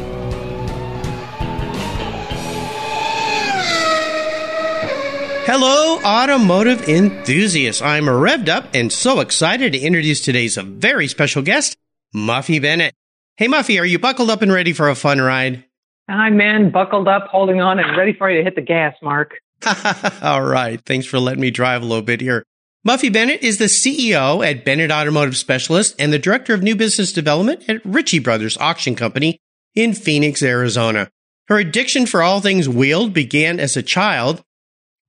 Hello, 5.46 6.00
automotive 6.02 6.88
enthusiasts. 6.88 7.82
I'm 7.82 8.04
revved 8.04 8.48
up 8.48 8.68
and 8.72 8.90
so 8.90 9.20
excited 9.20 9.74
to 9.74 9.78
introduce 9.78 10.22
today's 10.22 10.56
very 10.56 11.06
special 11.06 11.42
guest, 11.42 11.76
Muffy 12.14 12.62
Bennett. 12.62 12.94
Hey, 13.36 13.46
Muffy, 13.46 13.78
are 13.78 13.84
you 13.84 13.98
buckled 13.98 14.30
up 14.30 14.40
and 14.40 14.50
ready 14.50 14.72
for 14.72 14.88
a 14.88 14.94
fun 14.94 15.20
ride? 15.20 15.62
I'm 16.08 16.40
in, 16.40 16.70
buckled 16.70 17.08
up, 17.08 17.28
holding 17.28 17.60
on, 17.60 17.78
and 17.78 17.94
ready 17.94 18.14
for 18.14 18.30
you 18.30 18.38
to 18.38 18.42
hit 18.42 18.54
the 18.54 18.62
gas, 18.62 18.94
Mark. 19.02 19.34
All 20.22 20.42
right. 20.42 20.80
Thanks 20.86 21.06
for 21.06 21.18
letting 21.18 21.42
me 21.42 21.50
drive 21.50 21.82
a 21.82 21.84
little 21.84 22.00
bit 22.00 22.22
here. 22.22 22.42
Muffy 22.88 23.12
Bennett 23.12 23.42
is 23.42 23.58
the 23.58 23.66
CEO 23.66 24.42
at 24.50 24.64
Bennett 24.64 24.90
Automotive 24.90 25.36
Specialist 25.36 25.94
and 25.98 26.10
the 26.10 26.18
Director 26.18 26.54
of 26.54 26.62
New 26.62 26.74
Business 26.74 27.12
Development 27.12 27.62
at 27.68 27.84
Ritchie 27.84 28.20
Brothers 28.20 28.56
Auction 28.56 28.94
Company 28.94 29.38
in 29.74 29.92
Phoenix, 29.92 30.42
Arizona. 30.42 31.10
Her 31.48 31.58
addiction 31.58 32.06
for 32.06 32.22
all 32.22 32.40
things 32.40 32.66
wheeled 32.66 33.12
began 33.12 33.60
as 33.60 33.76
a 33.76 33.82
child 33.82 34.42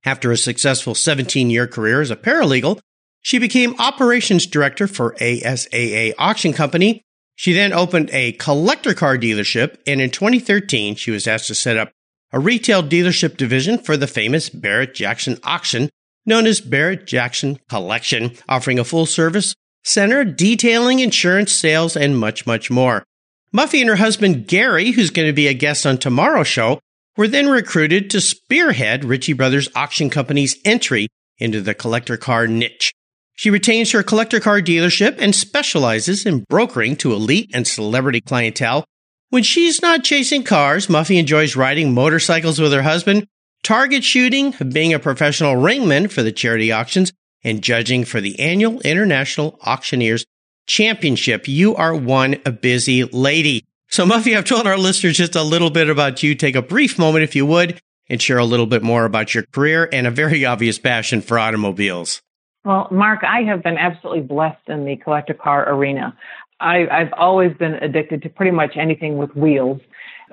after 0.06 0.30
a 0.30 0.36
successful 0.36 0.94
17 0.94 1.50
year 1.50 1.66
career 1.66 2.00
as 2.00 2.10
a 2.10 2.16
paralegal, 2.16 2.78
she 3.20 3.38
became 3.38 3.78
operations 3.80 4.46
director 4.46 4.86
for 4.86 5.14
ASAA 5.16 6.14
Auction 6.16 6.52
Company. 6.52 7.02
She 7.34 7.52
then 7.52 7.72
opened 7.72 8.08
a 8.12 8.32
collector 8.32 8.94
car 8.94 9.18
dealership, 9.18 9.76
and 9.86 10.00
in 10.00 10.10
2013, 10.10 10.94
she 10.94 11.10
was 11.10 11.26
asked 11.26 11.48
to 11.48 11.54
set 11.54 11.76
up 11.76 11.90
a 12.32 12.38
retail 12.38 12.82
dealership 12.82 13.36
division 13.36 13.78
for 13.78 13.96
the 13.96 14.06
famous 14.06 14.48
Barrett 14.48 14.94
Jackson 14.94 15.38
auction, 15.42 15.90
known 16.24 16.46
as 16.46 16.60
Barrett 16.60 17.06
Jackson 17.06 17.58
Collection, 17.68 18.32
offering 18.48 18.78
a 18.78 18.84
full 18.84 19.06
service 19.06 19.54
center, 19.84 20.24
detailing, 20.24 21.00
insurance, 21.00 21.52
sales, 21.52 21.96
and 21.96 22.18
much, 22.18 22.46
much 22.46 22.70
more. 22.70 23.04
Muffy 23.54 23.80
and 23.80 23.88
her 23.88 23.96
husband 23.96 24.46
Gary, 24.46 24.90
who's 24.90 25.10
going 25.10 25.28
to 25.28 25.32
be 25.32 25.46
a 25.46 25.54
guest 25.54 25.86
on 25.86 25.98
tomorrow's 25.98 26.48
show, 26.48 26.80
were 27.16 27.28
then 27.28 27.48
recruited 27.48 28.10
to 28.10 28.20
spearhead 28.20 29.04
Ritchie 29.04 29.32
Brothers 29.32 29.68
Auction 29.74 30.10
Company's 30.10 30.56
entry 30.64 31.08
into 31.38 31.60
the 31.60 31.74
collector 31.74 32.16
car 32.16 32.46
niche. 32.46 32.92
She 33.34 33.50
retains 33.50 33.92
her 33.92 34.02
collector 34.02 34.40
car 34.40 34.60
dealership 34.60 35.16
and 35.18 35.34
specializes 35.34 36.24
in 36.24 36.44
brokering 36.48 36.96
to 36.96 37.12
elite 37.12 37.50
and 37.52 37.66
celebrity 37.66 38.20
clientele. 38.20 38.84
When 39.28 39.42
she's 39.42 39.82
not 39.82 40.04
chasing 40.04 40.42
cars, 40.42 40.86
Muffy 40.86 41.18
enjoys 41.18 41.56
riding 41.56 41.92
motorcycles 41.92 42.60
with 42.60 42.72
her 42.72 42.82
husband, 42.82 43.26
target 43.62 44.04
shooting, 44.04 44.54
being 44.72 44.94
a 44.94 44.98
professional 44.98 45.54
ringman 45.56 46.10
for 46.10 46.22
the 46.22 46.32
charity 46.32 46.72
auctions, 46.72 47.12
and 47.44 47.62
judging 47.62 48.04
for 48.04 48.20
the 48.20 48.38
annual 48.40 48.80
International 48.80 49.58
Auctioneers 49.62 50.24
Championship. 50.66 51.46
You 51.46 51.76
are 51.76 51.94
one 51.94 52.36
busy 52.60 53.04
lady. 53.04 53.64
So, 53.88 54.04
Muffy, 54.04 54.36
I've 54.36 54.44
told 54.44 54.66
our 54.66 54.76
listeners 54.76 55.16
just 55.16 55.36
a 55.36 55.42
little 55.42 55.70
bit 55.70 55.88
about 55.88 56.22
you. 56.22 56.34
Take 56.34 56.56
a 56.56 56.62
brief 56.62 56.98
moment, 56.98 57.22
if 57.22 57.36
you 57.36 57.46
would, 57.46 57.80
and 58.08 58.20
share 58.20 58.38
a 58.38 58.44
little 58.44 58.66
bit 58.66 58.82
more 58.82 59.04
about 59.04 59.34
your 59.34 59.44
career 59.52 59.88
and 59.92 60.06
a 60.06 60.10
very 60.10 60.44
obvious 60.44 60.78
passion 60.78 61.20
for 61.20 61.38
automobiles. 61.38 62.20
Well, 62.64 62.88
Mark, 62.90 63.22
I 63.22 63.42
have 63.42 63.62
been 63.62 63.78
absolutely 63.78 64.22
blessed 64.22 64.68
in 64.68 64.84
the 64.84 64.96
collector 64.96 65.34
car 65.34 65.72
arena. 65.72 66.16
I, 66.58 66.88
I've 66.88 67.12
always 67.12 67.56
been 67.56 67.74
addicted 67.74 68.22
to 68.22 68.28
pretty 68.28 68.50
much 68.50 68.76
anything 68.76 69.18
with 69.18 69.34
wheels. 69.36 69.80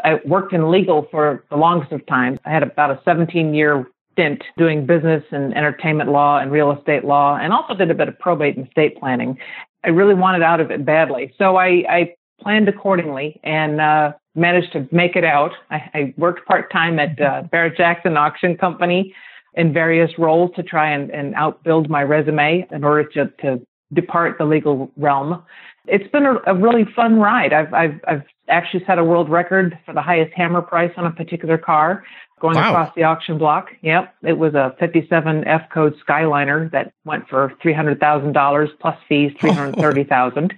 I 0.04 0.20
worked 0.26 0.54
in 0.54 0.72
legal 0.72 1.08
for 1.12 1.44
the 1.52 1.58
longest 1.58 1.92
of 1.92 2.06
time. 2.08 2.40
I 2.46 2.52
had 2.52 2.64
about 2.64 2.90
a 2.90 3.00
17 3.06 3.54
year 3.54 3.88
stint 4.14 4.44
doing 4.58 4.86
business 4.86 5.24
and 5.32 5.56
entertainment 5.56 6.10
law 6.10 6.40
and 6.40 6.52
real 6.52 6.72
estate 6.72 7.04
law, 7.04 7.38
and 7.38 7.54
also 7.54 7.76
did 7.76 7.92
a 7.92 7.94
bit 7.94 8.08
of 8.08 8.18
probate 8.18 8.58
and 8.58 8.68
estate 8.68 8.98
planning. 8.98 9.38
I 9.84 9.90
really 9.90 10.16
wanted 10.16 10.42
out 10.42 10.60
of 10.60 10.72
it 10.72 10.86
badly. 10.86 11.34
So 11.38 11.58
I, 11.58 11.84
I 11.90 12.16
planned 12.44 12.68
accordingly 12.68 13.40
and 13.44 13.82
uh, 13.82 14.14
managed 14.36 14.74
to 14.74 14.88
make 14.92 15.16
it 15.16 15.24
out. 15.24 15.52
I, 15.70 15.76
I 15.94 16.14
worked 16.18 16.46
part 16.48 16.72
time 16.72 17.00
at 17.00 17.20
uh, 17.20 17.44
Barrett 17.52 17.78
Jackson 17.78 18.18
Auction 18.18 18.58
Company 18.58 19.14
in 19.56 19.74
various 19.74 20.12
roles 20.18 20.52
to 20.56 20.64
try 20.64 20.92
and, 20.92 21.10
and 21.12 21.36
outbuild 21.36 21.90
my 21.90 22.02
resume 22.02 22.68
in 22.72 22.84
order 22.84 23.08
to, 23.10 23.28
to 23.42 23.66
depart 23.94 24.38
the 24.38 24.46
legal 24.46 24.92
realm. 24.98 25.44
It's 25.86 26.10
been 26.12 26.26
a, 26.26 26.36
a 26.48 26.56
really 26.56 26.86
fun 26.96 27.20
ride. 27.20 27.54
I've, 27.54 27.74
I've, 27.74 28.00
I've 28.08 28.24
actually 28.50 28.84
set 28.86 28.98
a 28.98 29.04
world 29.04 29.30
record 29.30 29.78
for 29.86 29.94
the 29.94 30.02
highest 30.02 30.34
hammer 30.36 30.62
price 30.62 30.92
on 30.98 31.06
a 31.06 31.12
particular 31.12 31.58
car 31.58 32.04
going 32.40 32.56
wow. 32.56 32.72
across 32.72 32.94
the 32.96 33.04
auction 33.04 33.38
block. 33.38 33.70
Yep. 33.82 34.16
It 34.24 34.34
was 34.34 34.54
a 34.54 34.76
57 34.80 35.48
F 35.48 35.62
code 35.74 35.96
Skyliner 36.06 36.70
that 36.72 36.94
went 37.06 37.28
for 37.30 37.54
$300,000 37.64 38.68
plus 38.80 38.98
fees, 39.08 39.32
330,000. 39.40 40.38
Um, 40.44 40.50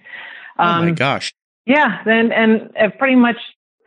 oh 0.58 0.64
my 0.64 0.90
um, 0.90 0.96
gosh. 0.96 1.34
Yeah, 1.66 2.04
and 2.06 2.32
and 2.32 2.72
I've 2.80 2.98
pretty 2.98 3.16
much 3.16 3.38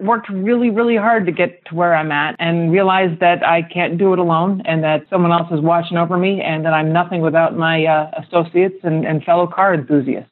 worked 0.01 0.29
really, 0.29 0.71
really 0.71 0.97
hard 0.97 1.27
to 1.27 1.33
get 1.33 1.65
to 1.67 1.75
where 1.75 1.95
I'm 1.95 2.13
at 2.13 2.37
and 2.39 2.71
realized 2.71 3.21
that 3.21 3.45
I 3.45 3.63
can't 3.63 3.99
do 3.99 4.13
it 4.13 4.19
alone 4.19 4.63
and 4.65 4.85
that 4.85 5.07
someone 5.11 5.33
else 5.33 5.51
is 5.51 5.61
watching 5.61 5.97
over 5.97 6.17
me 6.17 6.41
and 6.41 6.65
that 6.65 6.73
I'm 6.73 6.93
nothing 6.93 7.21
without 7.21 7.57
my 7.57 7.85
uh, 7.85 8.23
associates 8.23 8.77
and, 8.85 9.05
and, 9.05 9.25
fellow 9.25 9.47
car 9.47 9.75
enthusiasts. 9.75 10.31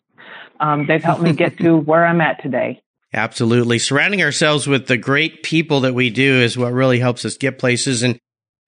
Um, 0.60 0.86
they've 0.86 1.02
helped 1.02 1.22
me 1.22 1.32
get 1.32 1.58
to 1.58 1.76
where 1.76 2.06
I'm 2.06 2.20
at 2.20 2.42
today. 2.42 2.80
Absolutely. 3.12 3.78
Surrounding 3.78 4.22
ourselves 4.22 4.66
with 4.66 4.86
the 4.86 4.96
great 4.96 5.42
people 5.42 5.80
that 5.80 5.94
we 5.94 6.10
do 6.10 6.40
is 6.40 6.56
what 6.56 6.72
really 6.72 6.98
helps 6.98 7.24
us 7.24 7.36
get 7.36 7.58
places. 7.58 8.02
And 8.02 8.18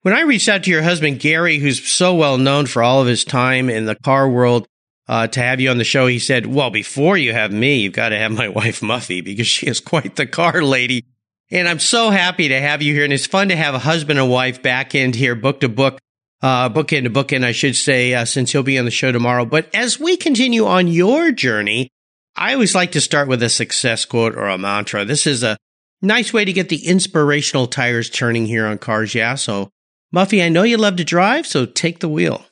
when 0.01 0.13
I 0.13 0.21
reached 0.21 0.49
out 0.49 0.63
to 0.63 0.71
your 0.71 0.81
husband, 0.81 1.19
Gary, 1.19 1.59
who's 1.59 1.87
so 1.87 2.15
well 2.15 2.37
known 2.37 2.65
for 2.65 2.81
all 2.81 3.01
of 3.01 3.07
his 3.07 3.23
time 3.23 3.69
in 3.69 3.85
the 3.85 3.95
car 3.95 4.29
world, 4.29 4.67
uh, 5.09 5.25
to 5.25 5.41
have 5.41 5.59
you 5.59 5.71
on 5.71 5.79
the 5.79 5.83
show, 5.83 6.05
he 6.05 6.19
said, 6.19 6.45
well, 6.45 6.69
before 6.69 7.17
you 7.17 7.33
have 7.33 7.51
me, 7.51 7.79
you've 7.79 7.93
got 7.93 8.09
to 8.09 8.17
have 8.19 8.31
my 8.31 8.47
wife 8.59 8.81
Muffy 8.81 9.25
because 9.25 9.47
she 9.47 9.65
is 9.65 9.79
quite 9.79 10.15
the 10.15 10.27
car 10.27 10.61
lady. 10.61 11.03
And 11.49 11.67
I'm 11.67 11.79
so 11.79 12.11
happy 12.11 12.49
to 12.49 12.61
have 12.61 12.83
you 12.83 12.93
here. 12.93 13.05
And 13.05 13.11
it's 13.11 13.25
fun 13.25 13.49
to 13.49 13.55
have 13.55 13.73
a 13.73 13.79
husband 13.79 14.19
and 14.19 14.29
wife 14.29 14.61
back 14.61 14.93
end 14.93 15.15
here, 15.15 15.33
book 15.33 15.61
to 15.61 15.69
book, 15.69 15.97
uh, 16.43 16.69
book 16.69 16.93
end 16.93 17.05
to 17.05 17.09
book 17.09 17.33
end, 17.33 17.43
I 17.43 17.53
should 17.53 17.75
say, 17.75 18.13
uh, 18.13 18.25
since 18.25 18.51
he'll 18.51 18.61
be 18.61 18.77
on 18.77 18.85
the 18.85 18.91
show 18.91 19.11
tomorrow. 19.11 19.45
But 19.45 19.73
as 19.73 19.99
we 19.99 20.15
continue 20.15 20.67
on 20.67 20.87
your 20.87 21.31
journey, 21.31 21.89
I 22.35 22.53
always 22.53 22.75
like 22.75 22.91
to 22.91 23.01
start 23.01 23.27
with 23.27 23.41
a 23.41 23.49
success 23.49 24.05
quote 24.05 24.35
or 24.35 24.45
a 24.45 24.59
mantra. 24.59 25.05
This 25.05 25.25
is 25.25 25.41
a 25.41 25.57
nice 26.03 26.31
way 26.31 26.45
to 26.45 26.53
get 26.53 26.69
the 26.69 26.85
inspirational 26.85 27.65
tires 27.65 28.11
turning 28.11 28.45
here 28.45 28.67
on 28.67 28.77
Cars 28.77 29.15
Yeah. 29.15 29.33
So, 29.33 29.71
Muffy, 30.13 30.45
I 30.45 30.49
know 30.49 30.61
you 30.61 30.77
love 30.77 30.97
to 30.97 31.03
drive, 31.03 31.47
so 31.47 31.65
take 31.65 31.99
the 31.99 32.09
wheel. 32.09 32.45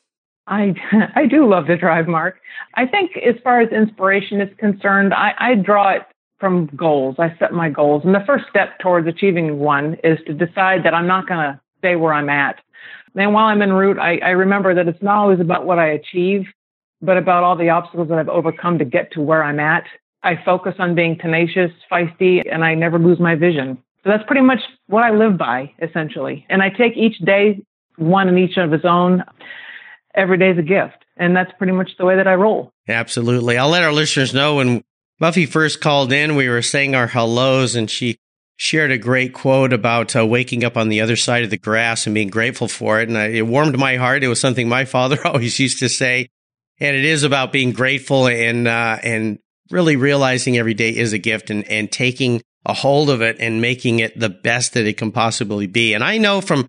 I 0.47 0.73
I 1.15 1.25
do 1.25 1.47
love 1.47 1.67
to 1.67 1.77
drive, 1.77 2.07
Mark. 2.07 2.39
I 2.75 2.85
think 2.85 3.11
as 3.17 3.35
far 3.43 3.61
as 3.61 3.71
inspiration 3.71 4.41
is 4.41 4.49
concerned, 4.57 5.13
I, 5.13 5.33
I 5.37 5.55
draw 5.55 5.91
it 5.91 6.03
from 6.39 6.67
goals. 6.75 7.15
I 7.19 7.35
set 7.39 7.51
my 7.53 7.69
goals, 7.69 8.03
and 8.05 8.13
the 8.13 8.23
first 8.25 8.45
step 8.49 8.79
towards 8.79 9.07
achieving 9.07 9.59
one 9.59 9.97
is 10.03 10.19
to 10.27 10.33
decide 10.33 10.83
that 10.83 10.93
I'm 10.93 11.07
not 11.07 11.27
going 11.27 11.39
to 11.39 11.59
stay 11.79 11.95
where 11.95 12.13
I'm 12.13 12.29
at. 12.29 12.59
And 13.15 13.33
while 13.33 13.45
I'm 13.45 13.61
en 13.61 13.73
route, 13.73 13.97
I, 13.97 14.19
I 14.19 14.29
remember 14.29 14.75
that 14.75 14.87
it's 14.87 15.01
not 15.01 15.17
always 15.17 15.39
about 15.39 15.65
what 15.65 15.79
I 15.79 15.87
achieve, 15.87 16.45
but 17.01 17.17
about 17.17 17.43
all 17.43 17.55
the 17.55 17.69
obstacles 17.69 18.09
that 18.09 18.19
I've 18.19 18.29
overcome 18.29 18.77
to 18.77 18.85
get 18.85 19.11
to 19.13 19.21
where 19.21 19.43
I'm 19.43 19.59
at. 19.59 19.85
I 20.21 20.35
focus 20.45 20.75
on 20.77 20.93
being 20.93 21.17
tenacious, 21.17 21.71
feisty, 21.91 22.43
and 22.51 22.63
I 22.63 22.75
never 22.75 22.99
lose 22.99 23.19
my 23.19 23.33
vision. 23.33 23.77
So 24.03 24.11
that's 24.11 24.23
pretty 24.27 24.41
much 24.41 24.59
what 24.87 25.03
I 25.03 25.11
live 25.11 25.37
by, 25.37 25.73
essentially. 25.81 26.45
And 26.49 26.61
I 26.61 26.69
take 26.69 26.95
each 26.95 27.17
day 27.19 27.63
one 27.97 28.27
in 28.29 28.37
each 28.37 28.57
of 28.57 28.71
its 28.73 28.85
own 28.85 29.23
every 30.17 30.37
day 30.37 30.49
is 30.49 30.57
a 30.57 30.63
gift. 30.63 31.05
And 31.15 31.35
that's 31.35 31.51
pretty 31.57 31.73
much 31.73 31.91
the 31.97 32.05
way 32.05 32.15
that 32.15 32.27
I 32.27 32.33
roll. 32.33 32.71
Absolutely. 32.87 33.57
I'll 33.57 33.69
let 33.69 33.83
our 33.83 33.93
listeners 33.93 34.33
know 34.33 34.55
when 34.55 34.83
Muffy 35.21 35.47
first 35.47 35.81
called 35.81 36.11
in, 36.11 36.35
we 36.35 36.49
were 36.49 36.61
saying 36.61 36.95
our 36.95 37.07
hellos 37.07 37.75
and 37.75 37.89
she 37.89 38.17
shared 38.57 38.91
a 38.91 38.97
great 38.97 39.33
quote 39.33 39.71
about 39.71 40.15
uh, 40.15 40.25
waking 40.25 40.63
up 40.63 40.77
on 40.77 40.89
the 40.89 41.01
other 41.01 41.15
side 41.15 41.43
of 41.43 41.49
the 41.49 41.57
grass 41.57 42.05
and 42.05 42.13
being 42.13 42.29
grateful 42.29 42.67
for 42.67 42.99
it. 42.99 43.07
And 43.07 43.17
I, 43.17 43.27
it 43.27 43.47
warmed 43.47 43.77
my 43.77 43.97
heart. 43.97 44.23
It 44.23 44.27
was 44.27 44.39
something 44.39 44.67
my 44.67 44.85
father 44.85 45.17
always 45.25 45.59
used 45.59 45.79
to 45.79 45.89
say. 45.89 46.29
And 46.79 46.95
it 46.95 47.05
is 47.05 47.23
about 47.23 47.51
being 47.51 47.71
grateful 47.71 48.27
and, 48.27 48.67
uh, 48.67 48.97
and 49.01 49.39
really 49.71 49.95
realizing 49.95 50.57
every 50.57 50.73
day 50.73 50.95
is 50.95 51.13
a 51.13 51.17
gift 51.17 51.49
and, 51.49 51.67
and 51.69 51.91
taking 51.91 52.41
a 52.65 52.73
hold 52.73 53.09
of 53.09 53.21
it 53.21 53.37
and 53.39 53.61
making 53.61 53.99
it 53.99 54.19
the 54.19 54.29
best 54.29 54.73
that 54.73 54.85
it 54.85 54.97
can 54.97 55.11
possibly 55.11 55.67
be. 55.67 55.93
And 55.93 56.03
I 56.03 56.17
know 56.17 56.41
from 56.41 56.67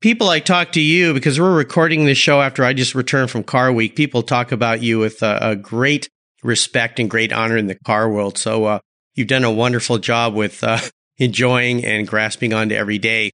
people 0.00 0.28
I 0.28 0.40
talk 0.40 0.72
to 0.72 0.80
you 0.80 1.14
because 1.14 1.40
we're 1.40 1.56
recording 1.56 2.04
this 2.04 2.18
show 2.18 2.40
after 2.40 2.64
I 2.64 2.72
just 2.72 2.94
returned 2.94 3.30
from 3.30 3.42
Car 3.42 3.72
Week. 3.72 3.96
People 3.96 4.22
talk 4.22 4.52
about 4.52 4.82
you 4.82 4.98
with 4.98 5.22
a, 5.22 5.38
a 5.50 5.56
great 5.56 6.08
respect 6.42 6.98
and 7.00 7.10
great 7.10 7.32
honor 7.32 7.56
in 7.56 7.66
the 7.66 7.74
car 7.74 8.08
world. 8.08 8.38
So 8.38 8.64
uh, 8.64 8.78
you've 9.14 9.28
done 9.28 9.44
a 9.44 9.52
wonderful 9.52 9.98
job 9.98 10.34
with 10.34 10.62
uh, 10.62 10.78
enjoying 11.18 11.84
and 11.84 12.06
grasping 12.06 12.52
onto 12.52 12.74
every 12.74 12.98
day. 12.98 13.30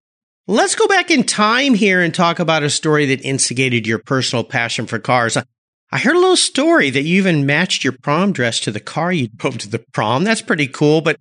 Let's 0.49 0.75
go 0.75 0.89
back 0.89 1.11
in 1.11 1.25
time 1.25 1.75
here 1.75 2.01
and 2.01 2.13
talk 2.13 2.39
about 2.39 2.65
a 2.65 2.71
story 2.71 3.07
that 3.07 3.21
instigated 3.21 3.87
your 3.87 3.99
personal 3.99 4.43
passion 4.43 4.87
for 4.87 4.99
cars. 4.99 5.37
I 5.37 5.99
heard 5.99 6.17
a 6.17 6.21
little 6.21 6.37
story 6.37 6.91
that 6.91 7.03
you 7.03 7.19
even 7.19 7.47
matched 7.47 7.85
your 7.85 7.95
prom 8.03 8.33
dress 8.33 8.59
to 8.61 8.71
the 8.71 8.81
car 8.81 9.13
you 9.13 9.29
drove 9.37 9.59
to 9.59 9.69
the 9.69 9.85
prom. 9.93 10.25
That's 10.25 10.43
pretty 10.43 10.67
cool. 10.67 11.01
But 11.01 11.17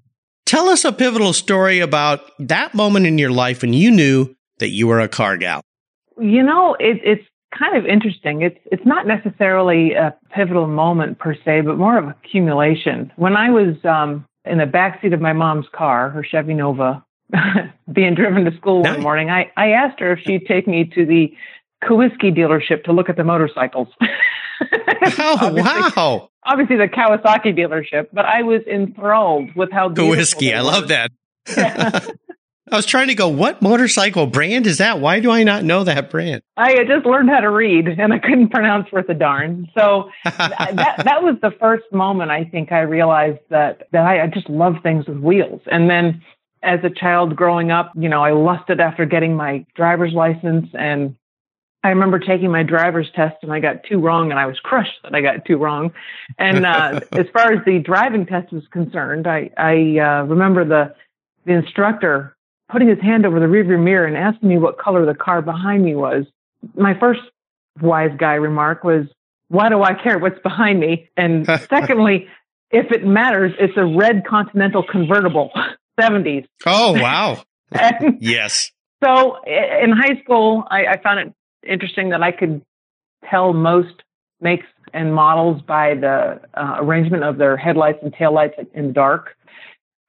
tell 0.45 0.69
us 0.69 0.85
a 0.85 0.91
pivotal 0.91 1.33
story 1.33 1.79
about 1.79 2.21
that 2.39 2.73
moment 2.73 3.05
in 3.05 3.17
your 3.17 3.31
life 3.31 3.61
when 3.61 3.73
you 3.73 3.91
knew 3.91 4.35
that 4.61 4.69
you 4.69 4.87
were 4.87 4.99
a 4.99 5.09
car 5.09 5.37
gal. 5.37 5.61
You 6.17 6.41
know, 6.41 6.75
it, 6.79 7.01
it's 7.03 7.27
kind 7.57 7.77
of 7.77 7.85
interesting. 7.85 8.41
It's 8.41 8.57
it's 8.65 8.85
not 8.85 9.05
necessarily 9.05 9.93
a 9.93 10.15
pivotal 10.33 10.67
moment 10.67 11.19
per 11.19 11.35
se, 11.35 11.61
but 11.61 11.77
more 11.77 11.97
of 11.97 12.07
accumulation. 12.07 13.11
When 13.17 13.35
I 13.35 13.49
was 13.49 13.75
um, 13.83 14.25
in 14.45 14.57
the 14.57 14.65
backseat 14.65 15.13
of 15.13 15.21
my 15.21 15.33
mom's 15.33 15.67
car, 15.73 16.09
her 16.09 16.23
Chevy 16.23 16.53
Nova, 16.53 17.03
being 17.91 18.15
driven 18.15 18.45
to 18.45 18.55
school 18.57 18.83
nice. 18.83 18.95
one 18.95 19.03
morning, 19.03 19.29
I, 19.29 19.51
I 19.57 19.71
asked 19.71 19.99
her 19.99 20.13
if 20.13 20.19
she'd 20.25 20.45
take 20.47 20.67
me 20.67 20.85
to 20.95 21.05
the 21.05 21.33
Cowiskey 21.83 22.35
dealership 22.35 22.83
to 22.85 22.93
look 22.93 23.09
at 23.09 23.17
the 23.17 23.23
motorcycles. 23.23 23.87
oh, 24.61 25.37
obviously, 25.41 25.61
wow. 25.61 26.29
Obviously, 26.43 26.77
the 26.77 26.87
Kawasaki 26.87 27.57
dealership, 27.57 28.07
but 28.13 28.25
I 28.25 28.43
was 28.43 28.61
enthralled 28.71 29.55
with 29.55 29.71
how 29.71 29.89
Cowiskey. 29.89 30.55
I 30.55 30.61
love 30.61 30.89
that. 30.89 31.11
I 32.71 32.77
was 32.77 32.85
trying 32.85 33.09
to 33.09 33.15
go, 33.15 33.27
what 33.27 33.61
motorcycle 33.61 34.27
brand 34.27 34.65
is 34.65 34.77
that? 34.77 35.01
Why 35.01 35.19
do 35.19 35.29
I 35.29 35.43
not 35.43 35.65
know 35.65 35.83
that 35.83 36.09
brand? 36.09 36.41
I 36.55 36.71
had 36.77 36.87
just 36.87 37.05
learned 37.05 37.29
how 37.29 37.41
to 37.41 37.49
read 37.49 37.89
and 37.89 38.13
I 38.13 38.19
couldn't 38.19 38.47
pronounce 38.47 38.89
worth 38.93 39.09
a 39.09 39.13
darn. 39.13 39.67
So 39.77 40.09
that, 40.23 41.01
that 41.03 41.21
was 41.21 41.35
the 41.41 41.51
first 41.59 41.83
moment 41.91 42.31
I 42.31 42.45
think 42.45 42.71
I 42.71 42.81
realized 42.81 43.39
that, 43.49 43.89
that 43.91 44.05
I, 44.05 44.23
I 44.23 44.27
just 44.27 44.49
love 44.49 44.75
things 44.83 45.05
with 45.05 45.17
wheels. 45.17 45.59
And 45.69 45.89
then 45.89 46.21
as 46.63 46.79
a 46.83 46.89
child 46.89 47.35
growing 47.35 47.71
up, 47.71 47.91
you 47.93 48.07
know, 48.07 48.23
I 48.23 48.31
lusted 48.31 48.79
after 48.79 49.05
getting 49.05 49.35
my 49.35 49.65
driver's 49.75 50.13
license 50.13 50.69
and 50.73 51.17
I 51.83 51.89
remember 51.89 52.19
taking 52.19 52.51
my 52.51 52.63
driver's 52.63 53.09
test 53.13 53.35
and 53.41 53.51
I 53.51 53.59
got 53.59 53.83
two 53.83 53.99
wrong 53.99 54.31
and 54.31 54.39
I 54.39 54.45
was 54.45 54.59
crushed 54.59 54.97
that 55.03 55.13
I 55.13 55.19
got 55.19 55.43
two 55.43 55.57
wrong. 55.57 55.91
And 56.37 56.65
uh, 56.65 57.01
as 57.11 57.25
far 57.33 57.51
as 57.51 57.65
the 57.65 57.79
driving 57.79 58.25
test 58.25 58.53
was 58.53 58.63
concerned, 58.71 59.27
I, 59.27 59.49
I 59.57 59.99
uh, 59.99 60.23
remember 60.23 60.63
the, 60.63 60.95
the 61.45 61.51
instructor 61.53 62.37
putting 62.71 62.87
his 62.87 62.99
hand 62.99 63.25
over 63.25 63.39
the 63.39 63.45
rearview 63.45 63.81
mirror 63.81 64.05
and 64.05 64.17
asking 64.17 64.49
me 64.49 64.57
what 64.57 64.77
color 64.77 65.05
the 65.05 65.13
car 65.13 65.41
behind 65.41 65.83
me 65.83 65.95
was. 65.95 66.25
My 66.75 66.97
first 66.99 67.21
wise 67.81 68.11
guy 68.17 68.33
remark 68.33 68.83
was, 68.83 69.05
why 69.49 69.69
do 69.69 69.83
I 69.83 69.93
care 69.93 70.17
what's 70.17 70.39
behind 70.41 70.79
me? 70.79 71.09
And 71.17 71.45
secondly, 71.69 72.27
if 72.69 72.91
it 72.91 73.05
matters, 73.05 73.53
it's 73.59 73.77
a 73.77 73.85
red 73.85 74.25
Continental 74.25 74.83
convertible, 74.83 75.51
70s. 75.99 76.45
Oh, 76.65 76.93
wow. 76.93 77.43
yes. 78.19 78.71
So 79.03 79.37
in 79.45 79.91
high 79.91 80.21
school, 80.23 80.63
I, 80.69 80.85
I 80.85 81.01
found 81.01 81.19
it 81.19 81.33
interesting 81.67 82.09
that 82.09 82.21
I 82.21 82.31
could 82.31 82.61
tell 83.29 83.53
most 83.53 84.03
makes 84.39 84.65
and 84.93 85.13
models 85.13 85.61
by 85.61 85.95
the 85.95 86.41
uh, 86.53 86.75
arrangement 86.79 87.23
of 87.23 87.37
their 87.37 87.55
headlights 87.55 87.99
and 88.01 88.13
taillights 88.13 88.53
in 88.73 88.87
the 88.87 88.93
dark. 88.93 89.37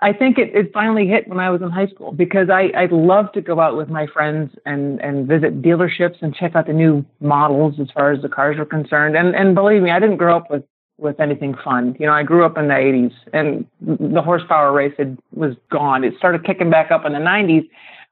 I 0.03 0.13
think 0.13 0.37
it, 0.37 0.53
it 0.53 0.73
finally 0.73 1.07
hit 1.07 1.29
when 1.29 1.39
I 1.39 1.49
was 1.49 1.63
in 1.63 1.71
high 1.71 1.87
school 1.87 2.11
because 2.11 2.51
I, 2.51 2.73
I 2.77 2.87
love 2.91 3.31
to 3.33 3.41
go 3.41 3.61
out 3.61 3.77
with 3.77 3.89
my 3.89 4.09
friends 4.09 4.53
and, 4.67 5.01
and 5.01 5.29
visit 5.29 5.63
dealerships 5.63 6.17
and 6.21 6.35
check 6.35 6.57
out 6.57 6.67
the 6.67 6.73
new 6.73 7.05
models 7.21 7.77
as 7.81 7.89
far 7.95 8.11
as 8.11 8.21
the 8.21 8.29
cars 8.29 8.59
are 8.59 8.65
concerned. 8.65 9.17
And, 9.17 9.37
and 9.37 9.55
believe 9.55 9.81
me, 9.81 9.93
I 9.93 10.01
didn't 10.01 10.17
grow 10.17 10.37
up 10.37 10.51
with, 10.51 10.65
with 10.99 11.21
anything 11.21 11.55
fun. 11.65 11.97
You 12.01 12.07
know, 12.07 12.13
I 12.13 12.25
grew 12.25 12.45
up 12.45 12.59
in 12.59 12.67
the 12.67 12.75
80s 12.75 13.13
and 13.33 13.65
the 13.81 14.21
horsepower 14.21 14.73
race 14.73 14.95
had, 14.99 15.19
was 15.33 15.55
gone. 15.71 16.03
It 16.03 16.15
started 16.19 16.45
kicking 16.45 16.69
back 16.69 16.91
up 16.91 17.05
in 17.05 17.13
the 17.13 17.21
90s, 17.21 17.69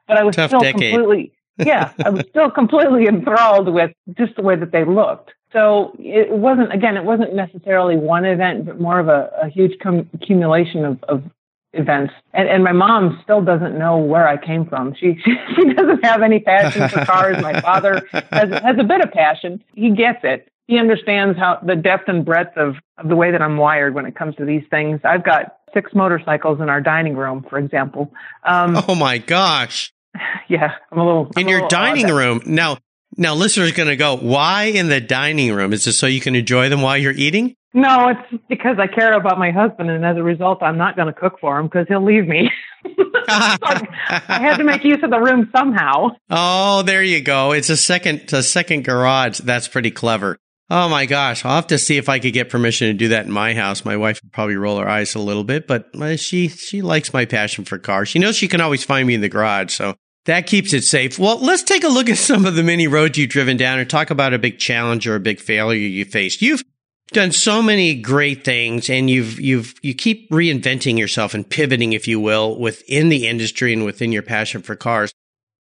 but 0.07 0.17
I 0.17 0.23
was 0.23 0.37
Tough 0.37 0.51
still 0.51 0.61
decade. 0.61 0.95
completely, 0.95 1.33
yeah, 1.59 1.93
I 2.05 2.11
was 2.11 2.25
still 2.31 2.51
completely 2.53 3.09
enthralled 3.09 3.69
with 3.69 3.91
just 4.17 4.37
the 4.37 4.43
way 4.43 4.55
that 4.55 4.71
they 4.71 4.85
looked. 4.85 5.33
So 5.53 5.93
it 5.99 6.31
wasn't, 6.31 6.73
again, 6.73 6.97
it 6.97 7.03
wasn't 7.03 7.35
necessarily 7.35 7.97
one 7.97 8.25
event, 8.25 8.67
but 8.67 8.81
more 8.81 9.01
of 9.01 9.09
a, 9.09 9.29
a 9.43 9.49
huge 9.49 9.77
com- 9.83 10.09
accumulation 10.15 10.85
of, 10.85 11.03
of 11.09 11.25
events. 11.73 12.13
And, 12.33 12.49
and 12.49 12.65
my 12.65 12.73
mom 12.73 13.21
still 13.23 13.43
doesn't 13.43 13.79
know 13.79 13.99
where 13.99 14.27
I 14.27 14.37
came 14.37 14.67
from. 14.67 14.95
She, 15.01 15.19
she 15.25 15.75
doesn't 15.75 16.05
have 16.05 16.21
any 16.21 16.41
passion 16.41 16.89
for 16.89 17.05
cars. 17.05 17.41
My 17.41 17.61
father 17.61 18.07
has, 18.13 18.51
has 18.51 18.77
a 18.79 18.85
bit 18.85 19.01
of 19.01 19.11
passion. 19.13 19.63
He 19.75 19.91
gets 19.91 20.19
it. 20.25 20.49
He 20.67 20.79
understands 20.79 21.39
how 21.39 21.59
the 21.65 21.75
depth 21.75 22.09
and 22.09 22.25
breadth 22.25 22.57
of, 22.57 22.77
of 22.99 23.09
the 23.09 23.17
way 23.17 23.31
that 23.31 23.41
I'm 23.41 23.57
wired 23.57 23.95
when 23.95 24.05
it 24.05 24.15
comes 24.15 24.37
to 24.37 24.45
these 24.45 24.63
things. 24.71 25.01
I've 25.05 25.25
got 25.25 25.57
six 25.73 25.95
motorcycles 25.95 26.61
in 26.61 26.69
our 26.69 26.81
dining 26.81 27.17
room, 27.17 27.47
for 27.49 27.59
example. 27.59 28.13
Um, 28.45 28.77
oh 28.89 28.95
my 28.95 29.19
gosh. 29.19 29.93
Yeah, 30.49 30.73
I'm 30.91 30.99
a 30.99 31.07
little. 31.07 31.31
I'm 31.37 31.43
in 31.43 31.47
a 31.47 31.51
your 31.51 31.61
little 31.63 31.69
dining 31.69 32.09
room. 32.09 32.43
Now, 32.45 32.79
now 33.17 33.37
listeners 33.37 33.71
going 33.71 33.89
to 33.89 33.97
go, 33.97 34.17
why 34.17 34.65
in 34.65 34.89
the 34.89 35.01
dining 35.01 35.53
room? 35.53 35.73
Is 35.73 35.87
it 35.87 35.93
so 35.93 36.09
you 36.09 36.21
can 36.21 36.35
enjoy 36.35 36.69
them 36.69 36.83
while 36.83 36.99
you're 36.99 37.13
eating? 37.13 37.55
No, 37.73 38.09
it's 38.09 38.43
because 38.49 38.79
I 38.81 38.89
care 38.89 39.13
about 39.13 39.39
my 39.39 39.53
husband, 39.53 39.91
and 39.91 40.05
as 40.05 40.17
a 40.17 40.23
result, 40.23 40.63
I'm 40.63 40.77
not 40.77 40.97
going 40.97 41.07
to 41.07 41.13
cook 41.13 41.39
for 41.41 41.59
him 41.59 41.67
because 41.67 41.87
he'll 41.89 42.05
leave 42.05 42.27
me. 42.27 42.51
I 43.29 44.17
had 44.29 44.57
to 44.57 44.65
make 44.65 44.83
use 44.83 44.99
of 45.03 45.11
the 45.11 45.21
room 45.21 45.49
somehow. 45.55 46.09
Oh, 46.29 46.83
there 46.83 47.03
you 47.03 47.21
go. 47.21 47.53
It's 47.53 47.71
a 47.71 47.77
second, 47.77 48.33
a 48.33 48.43
second 48.43 48.85
garage. 48.85 49.39
That's 49.39 49.69
pretty 49.69 49.93
clever. 49.93 50.37
Oh 50.73 50.89
my 50.89 51.07
gosh, 51.07 51.45
I'll 51.45 51.57
have 51.57 51.67
to 51.69 51.79
see 51.79 51.97
if 51.97 52.09
I 52.09 52.21
could 52.21 52.33
get 52.33 52.49
permission 52.49 52.89
to 52.89 52.95
do 52.95 53.09
that 53.09 53.27
in 53.27 53.33
my 53.33 53.55
house. 53.55 53.85
My 53.85 53.97
wife 53.97 54.21
would 54.23 54.33
probably 54.33 54.57
roll 54.57 54.79
her 54.79 54.89
eyes 54.89 55.17
a 55.17 55.19
little 55.19 55.43
bit, 55.43 55.67
but 55.67 55.95
uh, 56.01 56.17
she 56.17 56.47
she 56.47 56.81
likes 56.81 57.13
my 57.13 57.25
passion 57.25 57.65
for 57.65 57.77
cars. 57.77 58.09
She 58.09 58.21
knows 58.21 58.37
she 58.37 58.47
can 58.47 58.61
always 58.61 58.85
find 58.85 59.07
me 59.07 59.15
in 59.15 59.21
the 59.21 59.29
garage, 59.29 59.75
so 59.75 59.97
that 60.27 60.47
keeps 60.47 60.73
it 60.73 60.83
safe. 60.83 61.19
Well, 61.19 61.41
let's 61.41 61.65
take 61.65 61.83
a 61.83 61.89
look 61.89 62.09
at 62.09 62.19
some 62.19 62.47
of 62.47 62.55
the 62.55 62.63
many 62.63 62.87
roads 62.87 63.19
you've 63.19 63.31
driven 63.31 63.57
down 63.57 63.81
and 63.81 63.91
talk 63.91 64.11
about 64.11 64.33
a 64.33 64.39
big 64.39 64.61
challenge 64.61 65.09
or 65.09 65.17
a 65.17 65.21
big 65.21 65.41
failure 65.41 65.81
you 65.81 66.05
faced. 66.05 66.41
You've 66.41 66.63
done 67.11 67.33
so 67.33 67.63
many 67.63 67.95
great 67.95 68.45
things 68.45 68.89
and 68.89 69.11
you've 69.11 69.41
you've 69.41 69.75
you 69.83 69.95
keep 69.95 70.31
reinventing 70.31 70.99
yourself 70.99 71.35
and 71.35 71.49
pivoting 71.49 71.93
if 71.93 72.07
you 72.07 72.21
will 72.21 72.59
within 72.59 73.09
the 73.09 73.27
industry 73.27 73.73
and 73.73 73.85
within 73.85 74.13
your 74.13 74.23
passion 74.23 74.63
for 74.63 74.77
cars 74.77 75.13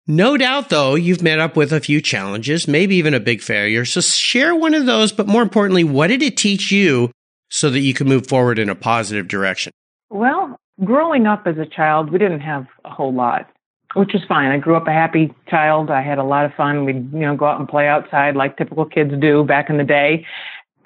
no 0.07 0.37
doubt 0.37 0.69
though 0.69 0.95
you've 0.95 1.21
met 1.21 1.39
up 1.39 1.55
with 1.55 1.71
a 1.71 1.79
few 1.79 2.01
challenges 2.01 2.67
maybe 2.67 2.95
even 2.95 3.13
a 3.13 3.19
big 3.19 3.41
failure 3.41 3.85
so 3.85 4.01
share 4.01 4.55
one 4.55 4.73
of 4.73 4.85
those 4.85 5.11
but 5.11 5.27
more 5.27 5.41
importantly 5.41 5.83
what 5.83 6.07
did 6.07 6.21
it 6.21 6.35
teach 6.37 6.71
you 6.71 7.11
so 7.49 7.69
that 7.69 7.79
you 7.79 7.93
can 7.93 8.07
move 8.07 8.27
forward 8.27 8.59
in 8.59 8.69
a 8.69 8.75
positive 8.75 9.27
direction 9.27 9.71
well 10.09 10.59
growing 10.83 11.25
up 11.27 11.47
as 11.47 11.57
a 11.57 11.65
child 11.65 12.11
we 12.11 12.19
didn't 12.19 12.41
have 12.41 12.67
a 12.83 12.89
whole 12.89 13.13
lot 13.13 13.49
which 13.93 14.11
was 14.13 14.21
fine. 14.27 14.51
I 14.51 14.57
grew 14.57 14.75
up 14.75 14.87
a 14.87 14.91
happy 14.91 15.33
child. 15.47 15.89
I 15.89 16.01
had 16.01 16.19
a 16.19 16.23
lot 16.23 16.45
of 16.45 16.53
fun. 16.53 16.85
We'd, 16.85 17.11
you 17.13 17.21
know, 17.21 17.35
go 17.35 17.45
out 17.45 17.59
and 17.59 17.67
play 17.67 17.87
outside 17.87 18.35
like 18.35 18.57
typical 18.57 18.85
kids 18.85 19.11
do 19.19 19.43
back 19.43 19.69
in 19.69 19.77
the 19.77 19.83
day. 19.83 20.25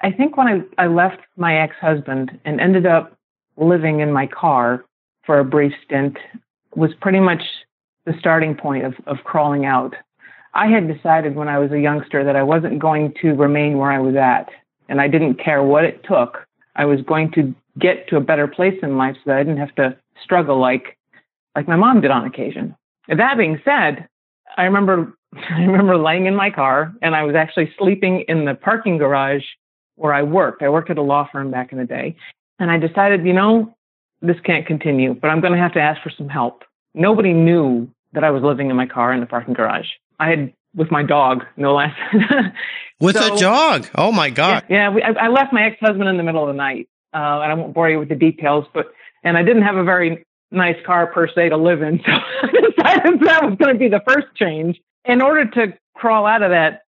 I 0.02 0.10
think 0.10 0.36
when 0.36 0.48
I, 0.48 0.84
I 0.84 0.86
left 0.88 1.20
my 1.36 1.56
ex 1.56 1.76
husband 1.80 2.38
and 2.44 2.60
ended 2.60 2.86
up 2.86 3.16
living 3.56 4.00
in 4.00 4.12
my 4.12 4.26
car 4.26 4.84
for 5.24 5.38
a 5.38 5.44
brief 5.44 5.72
stint 5.84 6.18
was 6.74 6.90
pretty 7.00 7.20
much 7.20 7.42
the 8.04 8.14
starting 8.18 8.54
point 8.54 8.84
of, 8.84 8.94
of 9.06 9.18
crawling 9.24 9.64
out. 9.64 9.94
I 10.54 10.66
had 10.66 10.92
decided 10.92 11.36
when 11.36 11.48
I 11.48 11.58
was 11.58 11.70
a 11.70 11.80
youngster 11.80 12.24
that 12.24 12.36
I 12.36 12.42
wasn't 12.42 12.78
going 12.78 13.14
to 13.22 13.32
remain 13.34 13.78
where 13.78 13.92
I 13.92 14.00
was 14.00 14.16
at, 14.16 14.50
and 14.88 15.00
I 15.00 15.08
didn't 15.08 15.42
care 15.42 15.62
what 15.62 15.84
it 15.84 16.04
took. 16.04 16.46
I 16.74 16.84
was 16.84 17.00
going 17.02 17.30
to 17.32 17.54
get 17.78 18.08
to 18.08 18.16
a 18.16 18.20
better 18.20 18.46
place 18.46 18.78
in 18.82 18.98
life 18.98 19.16
so 19.16 19.22
that 19.26 19.36
I 19.36 19.42
didn't 19.44 19.58
have 19.58 19.74
to 19.76 19.96
struggle 20.22 20.58
like 20.58 20.98
like 21.54 21.68
my 21.68 21.76
mom 21.76 22.00
did 22.00 22.10
on 22.10 22.24
occasion. 22.24 22.74
That 23.08 23.36
being 23.36 23.60
said, 23.64 24.08
I 24.56 24.64
remember 24.64 25.16
I 25.50 25.60
remember 25.60 25.96
laying 25.96 26.26
in 26.26 26.34
my 26.34 26.50
car 26.50 26.92
and 27.02 27.14
I 27.14 27.22
was 27.22 27.34
actually 27.34 27.72
sleeping 27.78 28.24
in 28.28 28.44
the 28.44 28.54
parking 28.54 28.98
garage 28.98 29.44
where 30.02 30.12
I 30.12 30.22
worked. 30.22 30.62
I 30.62 30.68
worked 30.68 30.90
at 30.90 30.98
a 30.98 31.02
law 31.02 31.28
firm 31.30 31.50
back 31.50 31.70
in 31.70 31.78
the 31.78 31.84
day. 31.84 32.16
And 32.58 32.70
I 32.70 32.78
decided, 32.78 33.24
you 33.24 33.32
know, 33.32 33.74
this 34.20 34.36
can't 34.44 34.66
continue, 34.66 35.14
but 35.14 35.28
I'm 35.28 35.40
going 35.40 35.52
to 35.52 35.58
have 35.58 35.72
to 35.74 35.80
ask 35.80 36.02
for 36.02 36.10
some 36.10 36.28
help. 36.28 36.64
Nobody 36.94 37.32
knew 37.32 37.88
that 38.12 38.24
I 38.24 38.30
was 38.30 38.42
living 38.42 38.68
in 38.68 38.76
my 38.76 38.86
car 38.86 39.12
in 39.12 39.20
the 39.20 39.26
parking 39.26 39.54
garage. 39.54 39.86
I 40.18 40.28
had 40.28 40.52
with 40.74 40.90
my 40.90 41.02
dog, 41.02 41.44
no 41.56 41.74
less. 41.74 41.94
with 43.00 43.16
so, 43.16 43.34
a 43.34 43.38
dog? 43.38 43.86
Oh 43.94 44.10
my 44.10 44.30
God. 44.30 44.64
Yeah, 44.68 44.76
yeah 44.76 44.90
we, 44.90 45.02
I, 45.02 45.26
I, 45.26 45.28
left 45.28 45.52
my 45.52 45.64
ex-husband 45.64 46.08
in 46.08 46.16
the 46.16 46.22
middle 46.22 46.42
of 46.42 46.48
the 46.48 46.56
night. 46.56 46.88
Uh, 47.14 47.40
and 47.42 47.52
I 47.52 47.54
won't 47.54 47.74
bore 47.74 47.90
you 47.90 47.98
with 47.98 48.08
the 48.08 48.14
details, 48.14 48.64
but, 48.74 48.92
and 49.22 49.36
I 49.36 49.42
didn't 49.42 49.62
have 49.62 49.76
a 49.76 49.84
very 49.84 50.24
nice 50.50 50.76
car 50.84 51.06
per 51.06 51.28
se 51.28 51.50
to 51.50 51.56
live 51.56 51.82
in. 51.82 52.00
So 52.42 52.48
I 52.48 52.92
decided 52.92 53.20
that 53.20 53.44
was 53.44 53.56
going 53.58 53.72
to 53.72 53.78
be 53.78 53.88
the 53.88 54.02
first 54.06 54.26
change. 54.34 54.80
In 55.04 55.22
order 55.22 55.48
to 55.50 55.74
crawl 55.94 56.26
out 56.26 56.42
of 56.42 56.50
that 56.50 56.82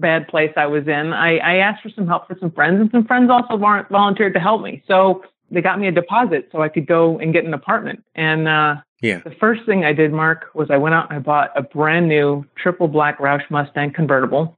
bad 0.00 0.28
place 0.28 0.52
I 0.56 0.66
was 0.66 0.88
in, 0.88 1.12
I, 1.12 1.38
I 1.38 1.56
asked 1.56 1.82
for 1.82 1.90
some 1.90 2.06
help 2.06 2.26
for 2.26 2.36
some 2.40 2.50
friends, 2.50 2.80
and 2.80 2.90
some 2.90 3.04
friends 3.06 3.30
also 3.30 3.56
volunteered 3.56 4.34
to 4.34 4.40
help 4.40 4.62
me. 4.62 4.82
So 4.86 5.24
they 5.50 5.60
got 5.60 5.78
me 5.78 5.88
a 5.88 5.92
deposit 5.92 6.48
so 6.52 6.62
I 6.62 6.68
could 6.68 6.86
go 6.86 7.18
and 7.18 7.32
get 7.32 7.44
an 7.44 7.54
apartment. 7.54 8.04
And 8.14 8.48
uh, 8.48 8.76
yeah, 9.00 9.18
the 9.18 9.32
first 9.32 9.64
thing 9.66 9.84
I 9.84 9.92
did, 9.92 10.12
Mark, 10.12 10.46
was 10.54 10.70
I 10.70 10.76
went 10.76 10.94
out 10.94 11.10
and 11.10 11.18
I 11.18 11.20
bought 11.20 11.50
a 11.56 11.62
brand 11.62 12.08
new 12.08 12.44
triple 12.56 12.88
black 12.88 13.18
Roush 13.18 13.48
Mustang 13.50 13.92
convertible 13.92 14.56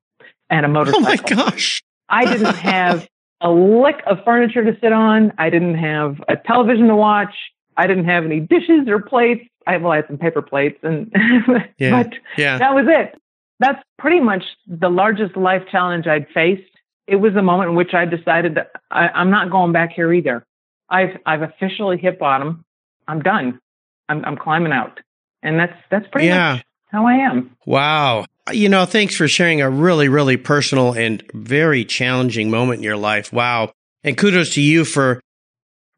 and 0.51 0.67
a 0.67 0.69
motorcycle. 0.69 1.05
Oh 1.05 1.45
my 1.45 1.51
gosh! 1.51 1.83
I 2.09 2.25
didn't 2.25 2.57
have 2.57 3.09
a 3.41 3.51
lick 3.51 4.03
of 4.07 4.19
furniture 4.25 4.65
to 4.65 4.79
sit 4.81 4.93
on. 4.93 5.33
I 5.39 5.51
didn't 5.51 5.77
have 5.77 6.23
a 6.29 6.37
television 6.37 6.89
to 6.89 6.97
watch. 6.97 7.35
I 7.77 7.87
didn't 7.87 8.05
have 8.05 8.25
any 8.25 8.41
dishes 8.41 8.87
or 8.89 9.01
plates. 9.01 9.45
I 9.67 9.77
well, 9.79 9.93
I 9.93 9.97
had 9.97 10.07
some 10.09 10.19
paper 10.19 10.43
plates, 10.43 10.79
and 10.83 11.13
yeah, 11.79 12.03
but 12.03 12.13
yeah. 12.37 12.59
that 12.59 12.75
was 12.75 12.87
it. 12.89 13.19
That's 13.61 13.83
pretty 13.99 14.21
much 14.21 14.43
the 14.67 14.89
largest 14.89 15.37
life 15.37 15.63
challenge 15.71 16.07
I'd 16.07 16.27
faced. 16.35 16.63
It 17.07 17.17
was 17.17 17.35
the 17.35 17.43
moment 17.43 17.71
in 17.71 17.77
which 17.77 17.95
I 17.95 18.05
decided 18.05 18.57
that 18.57 18.73
I, 18.91 19.09
I'm 19.09 19.31
not 19.31 19.51
going 19.51 19.73
back 19.73 19.93
here 19.93 20.13
either. 20.13 20.45
I've 20.89 21.19
I've 21.25 21.43
officially 21.43 21.97
hit 21.97 22.19
bottom. 22.19 22.65
I'm 23.09 23.21
done. 23.23 23.61
I'm 24.09 24.25
I'm 24.25 24.37
climbing 24.37 24.73
out, 24.73 25.01
and 25.43 25.59
that's 25.59 25.77
that's 25.91 26.07
pretty 26.09 26.29
yeah. 26.29 26.55
much 26.55 26.65
how 26.93 27.07
I 27.07 27.15
am. 27.15 27.57
Wow. 27.67 28.27
You 28.53 28.69
know, 28.69 28.85
thanks 28.85 29.17
for 29.17 29.27
sharing 29.27 29.61
a 29.61 29.71
really, 29.71 30.09
really 30.09 30.37
personal 30.37 30.93
and 30.93 31.23
very 31.33 31.85
challenging 31.85 32.51
moment 32.51 32.79
in 32.79 32.85
your 32.85 32.97
life. 32.97 33.33
Wow. 33.33 33.73
And 34.05 34.17
kudos 34.17 34.55
to 34.55 34.61
you 34.61 34.85
for 34.85 35.21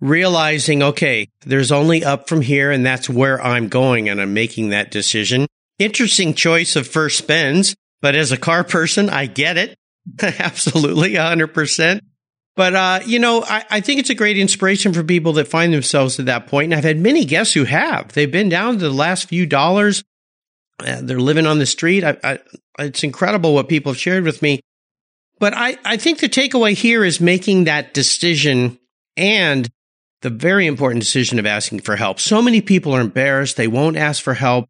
realizing, 0.01 0.83
okay, 0.83 1.29
there's 1.45 1.73
only 1.73 2.05
up 2.05 2.29
from 2.29 2.43
here 2.43 2.71
and 2.71 2.85
that's 2.87 3.09
where 3.09 3.43
I'm 3.43 3.69
going 3.69 4.09
and 4.09 4.21
I'm 4.21 4.35
making 4.35 4.69
that 4.71 4.91
decision. 4.91 5.47
Interesting 5.79 6.35
choice 6.35 6.77
of 6.77 6.87
first 6.87 7.19
spends, 7.19 7.75
but 8.01 8.15
as 8.15 8.33
a 8.33 8.37
car 8.37 8.65
person, 8.65 9.11
I 9.11 9.27
get 9.27 9.57
it. 9.57 9.77
Absolutely, 10.23 11.15
100%. 11.15 12.01
But, 12.57 12.75
uh, 12.75 13.01
you 13.05 13.19
know, 13.19 13.43
I, 13.43 13.65
I, 13.69 13.81
think 13.81 13.99
it's 13.99 14.11
a 14.11 14.15
great 14.15 14.39
inspiration 14.39 14.93
for 14.93 15.03
people 15.03 15.33
that 15.35 15.49
find 15.49 15.75
themselves 15.75 16.21
at 16.21 16.27
that 16.27 16.47
point. 16.47 16.67
And 16.67 16.75
I've 16.75 16.85
had 16.85 17.01
many 17.01 17.25
guests 17.25 17.53
who 17.53 17.65
have. 17.65 18.13
They've 18.13 18.31
been 18.31 18.49
down 18.49 18.75
to 18.75 18.79
the 18.79 18.91
last 18.91 19.29
few 19.29 19.45
dollars. 19.45 20.05
Uh, 20.79 21.01
they're 21.03 21.19
living 21.19 21.47
on 21.47 21.59
the 21.59 21.67
street. 21.67 22.05
I, 22.05 22.17
I, 22.23 22.39
it's 22.79 23.03
incredible 23.03 23.55
what 23.55 23.69
people 23.69 23.93
have 23.93 24.01
shared 24.01 24.23
with 24.23 24.41
me. 24.41 24.61
But 25.41 25.55
I, 25.57 25.77
I 25.85 25.97
think 25.97 26.21
the 26.21 26.29
takeaway 26.29 26.75
here 26.75 27.05
is 27.05 27.21
making 27.21 27.65
that 27.65 27.93
decision 27.93 28.79
and 29.17 29.69
the 30.23 30.31
very 30.31 30.67
important 30.67 31.03
decision 31.03 31.41
of 31.41 31.47
asking 31.47 31.81
for 31.81 31.97
help. 31.97 32.21
So 32.21 32.41
many 32.41 32.61
people 32.61 32.95
are 32.95 33.01
embarrassed. 33.01 33.57
They 33.57 33.67
won't 33.67 33.97
ask 33.97 34.23
for 34.23 34.35
help 34.35 34.69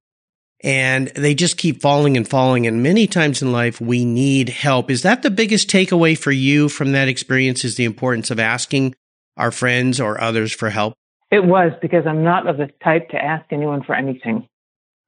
and 0.65 1.09
they 1.09 1.35
just 1.35 1.59
keep 1.59 1.83
falling 1.83 2.17
and 2.17 2.27
falling. 2.27 2.67
And 2.67 2.83
many 2.83 3.07
times 3.07 3.43
in 3.43 3.53
life, 3.53 3.83
we 3.83 4.07
need 4.07 4.49
help. 4.49 4.91
Is 4.91 5.03
that 5.03 5.23
the 5.23 5.31
biggest 5.31 5.69
takeaway 5.69 6.17
for 6.17 6.33
you 6.33 6.71
from 6.71 6.93
that 6.93 7.07
experience 7.07 7.65
is 7.65 7.77
the 7.77 7.85
importance 7.85 8.31
of 8.31 8.41
asking 8.41 8.95
our 9.37 9.51
friends 9.51 10.01
or 10.01 10.19
others 10.19 10.53
for 10.53 10.71
help? 10.71 10.95
It 11.31 11.45
was 11.45 11.73
because 11.83 12.07
I'm 12.07 12.25
not 12.25 12.47
of 12.47 12.57
the 12.57 12.71
type 12.83 13.11
to 13.11 13.23
ask 13.23 13.45
anyone 13.53 13.83
for 13.83 13.95
anything 13.95 14.49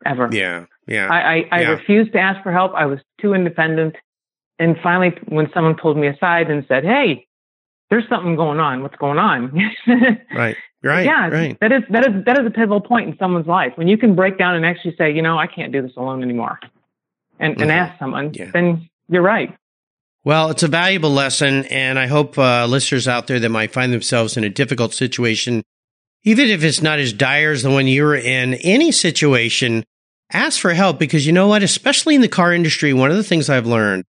ever. 0.04 0.28
Yeah. 0.30 0.66
Yeah. 0.86 1.08
I, 1.08 1.20
I, 1.20 1.48
I 1.50 1.60
yeah. 1.62 1.68
refused 1.70 2.12
to 2.12 2.18
ask 2.18 2.42
for 2.42 2.52
help. 2.52 2.72
I 2.74 2.84
was 2.84 3.00
too 3.20 3.32
independent. 3.32 3.96
And 4.58 4.76
finally, 4.82 5.14
when 5.26 5.48
someone 5.54 5.76
pulled 5.80 5.96
me 5.96 6.08
aside 6.08 6.50
and 6.50 6.66
said, 6.68 6.84
Hey, 6.84 7.26
there's 7.88 8.08
something 8.10 8.36
going 8.36 8.60
on. 8.60 8.82
What's 8.82 8.96
going 8.96 9.18
on? 9.18 9.58
right. 10.34 10.56
Right. 10.86 11.06
Yeah. 11.06 11.28
Right. 11.28 11.58
That 11.60 11.72
is 11.72 11.82
that 11.90 12.06
is 12.06 12.24
that 12.24 12.38
is 12.38 12.46
a 12.46 12.50
pivotal 12.50 12.80
point 12.80 13.08
in 13.08 13.18
someone's 13.18 13.46
life 13.46 13.72
when 13.76 13.88
you 13.88 13.98
can 13.98 14.14
break 14.14 14.38
down 14.38 14.54
and 14.54 14.64
actually 14.64 14.94
say, 14.96 15.12
you 15.12 15.22
know, 15.22 15.38
I 15.38 15.46
can't 15.46 15.72
do 15.72 15.82
this 15.82 15.96
alone 15.96 16.22
anymore, 16.22 16.58
and 17.38 17.54
mm-hmm. 17.54 17.62
and 17.62 17.72
ask 17.72 17.98
someone. 17.98 18.32
Yeah. 18.34 18.50
Then 18.52 18.88
you're 19.08 19.22
right. 19.22 19.56
Well, 20.24 20.50
it's 20.50 20.62
a 20.62 20.68
valuable 20.68 21.10
lesson, 21.10 21.66
and 21.66 21.98
I 21.98 22.08
hope 22.08 22.36
uh, 22.36 22.66
listeners 22.66 23.06
out 23.06 23.28
there 23.28 23.38
that 23.38 23.48
might 23.48 23.72
find 23.72 23.92
themselves 23.92 24.36
in 24.36 24.42
a 24.42 24.48
difficult 24.48 24.92
situation, 24.92 25.62
even 26.24 26.48
if 26.48 26.64
it's 26.64 26.82
not 26.82 26.98
as 26.98 27.12
dire 27.12 27.52
as 27.52 27.62
the 27.62 27.70
one 27.70 27.86
you 27.86 28.02
were 28.02 28.16
in, 28.16 28.54
any 28.54 28.90
situation, 28.90 29.84
ask 30.32 30.60
for 30.60 30.74
help 30.74 30.98
because 30.98 31.26
you 31.26 31.32
know 31.32 31.46
what? 31.46 31.62
Especially 31.62 32.16
in 32.16 32.22
the 32.22 32.28
car 32.28 32.52
industry, 32.52 32.92
one 32.92 33.12
of 33.12 33.16
the 33.16 33.22
things 33.22 33.48
I've 33.48 33.66
learned 33.66 34.04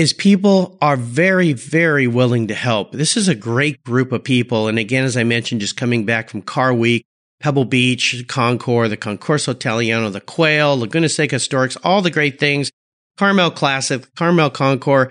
is 0.00 0.14
people 0.14 0.78
are 0.80 0.96
very, 0.96 1.52
very 1.52 2.06
willing 2.06 2.48
to 2.48 2.54
help. 2.54 2.90
This 2.90 3.18
is 3.18 3.28
a 3.28 3.34
great 3.34 3.84
group 3.84 4.12
of 4.12 4.24
people. 4.24 4.66
And 4.66 4.78
again, 4.78 5.04
as 5.04 5.14
I 5.14 5.24
mentioned, 5.24 5.60
just 5.60 5.76
coming 5.76 6.06
back 6.06 6.30
from 6.30 6.40
Car 6.40 6.72
Week, 6.72 7.04
Pebble 7.38 7.66
Beach, 7.66 8.24
Concours, 8.26 8.88
the 8.88 8.96
Concorso 8.96 9.50
Italiano, 9.50 10.08
the 10.08 10.22
Quail, 10.22 10.78
Laguna 10.78 11.10
Seca 11.10 11.36
Historics, 11.36 11.76
all 11.84 12.00
the 12.00 12.10
great 12.10 12.40
things, 12.40 12.70
Carmel 13.18 13.50
Classic, 13.50 14.02
Carmel 14.14 14.48
Concours. 14.48 15.10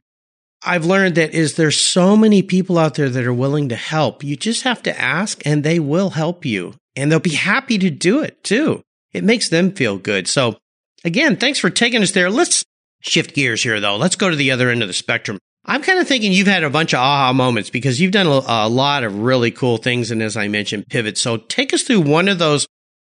I've 0.65 0.87
learned 0.87 1.13
that 1.15 1.35
is 1.35 1.53
there 1.53 1.69
so 1.69 2.17
many 2.17 2.41
people 2.41 2.79
out 2.79 2.95
there 2.95 3.09
that 3.09 3.25
are 3.27 3.31
willing 3.31 3.69
to 3.69 3.75
help. 3.75 4.23
You 4.23 4.35
just 4.35 4.63
have 4.63 4.81
to 4.81 4.99
ask 4.99 5.45
and 5.45 5.63
they 5.63 5.79
will 5.79 6.09
help 6.09 6.45
you 6.45 6.73
and 6.95 7.11
they'll 7.11 7.19
be 7.19 7.35
happy 7.35 7.77
to 7.77 7.91
do 7.91 8.23
it 8.23 8.43
too. 8.43 8.81
It 9.13 9.23
makes 9.23 9.49
them 9.49 9.71
feel 9.71 9.99
good. 9.99 10.27
So 10.27 10.57
again, 11.05 11.37
thanks 11.37 11.59
for 11.59 11.69
taking 11.69 12.01
us 12.01 12.13
there. 12.13 12.31
Let's 12.31 12.65
shift 13.01 13.35
gears 13.35 13.63
here, 13.63 13.79
though. 13.79 13.97
Let's 13.97 14.15
go 14.15 14.29
to 14.29 14.35
the 14.35 14.51
other 14.51 14.69
end 14.69 14.81
of 14.81 14.87
the 14.87 14.93
spectrum. 14.93 15.39
I'm 15.65 15.81
kind 15.81 15.99
of 15.99 16.07
thinking 16.07 16.31
you've 16.31 16.47
had 16.47 16.63
a 16.63 16.69
bunch 16.69 16.93
of 16.93 16.99
aha 16.99 17.33
moments 17.33 17.69
because 17.69 17.99
you've 17.99 18.11
done 18.11 18.27
a, 18.27 18.41
a 18.47 18.69
lot 18.69 19.03
of 19.03 19.19
really 19.19 19.51
cool 19.51 19.77
things. 19.77 20.09
And 20.09 20.23
as 20.23 20.37
I 20.37 20.47
mentioned, 20.47 20.87
pivots. 20.89 21.21
So 21.21 21.37
take 21.37 21.73
us 21.73 21.83
through 21.83 22.01
one 22.01 22.27
of 22.27 22.39
those 22.39 22.65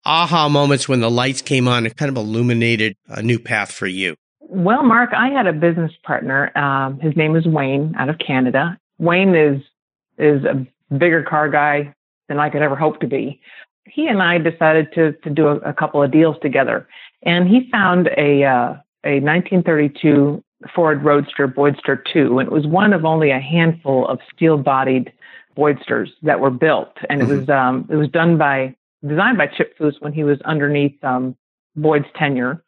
aha 0.06 0.50
moments 0.50 0.88
when 0.88 1.01
the 1.01 1.12
lights 1.12 1.41
came 1.41 1.67
on 1.67 1.86
and 1.86 1.96
kind 1.96 2.10
of 2.10 2.17
illuminated 2.17 2.96
a 3.08 3.22
new 3.22 3.38
path 3.38 3.72
for 3.72 3.88
you. 3.88 4.15
Well, 4.39 4.84
Mark, 4.84 5.10
I 5.13 5.29
had 5.29 5.46
a 5.46 5.53
business 5.53 5.91
partner. 6.03 6.58
Um, 6.58 7.00
his 7.00 7.15
name 7.17 7.36
is 7.36 7.46
Wayne 7.46 7.94
out 7.98 8.10
of 8.10 8.17
Canada. 8.17 8.77
Wayne 8.98 9.36
is 9.36 9.62
is 10.17 10.44
a 10.46 10.65
bigger 10.96 11.22
car 11.22 11.50
guy 11.50 11.94
than 12.27 12.39
I 12.39 12.50
could 12.50 12.62
ever 12.62 12.75
hope 12.75 13.01
to 13.01 13.08
be. 13.08 13.39
He 13.86 14.08
and 14.08 14.22
I 14.22 14.38
decided 14.38 14.88
to 14.94 15.12
to 15.12 15.29
do 15.29 15.48
a, 15.48 15.58
a 15.58 15.74
couple 15.74 16.01
of 16.01 16.12
deals 16.12 16.38
together, 16.41 16.88
and 17.24 17.48
he 17.48 17.70
found 17.70 18.10
a 18.17 18.44
uh, 18.46 18.75
a 19.04 19.20
1932 19.20 20.44
Ford 20.74 21.04
Roadster 21.04 21.48
Boydster 21.48 22.01
2, 22.12 22.39
and 22.39 22.48
it 22.48 22.51
was 22.51 22.66
one 22.66 22.94
of 22.94 23.06
only 23.06 23.32
a 23.32 23.39
handful 23.39 24.08
of 24.08 24.20
steel-bodied 24.34 25.12
Boydsters 25.56 26.10
that 26.22 26.39
were 26.39 26.51
built, 26.51 26.96
and 27.10 27.22
mm-hmm. 27.22 27.32
it 27.32 27.39
was 27.39 27.50
um, 27.50 27.88
it 27.89 27.96
was 27.96 28.10
done 28.10 28.38
by 28.38 28.75
designed 29.06 29.38
by 29.38 29.48
Chip 29.48 29.77
Foose 29.77 30.00
when 30.00 30.13
he 30.13 30.24
was 30.24 30.39
underneath 30.46 31.04
um, 31.04 31.36
Boyd's 31.75 32.06
tenure, 32.16 32.63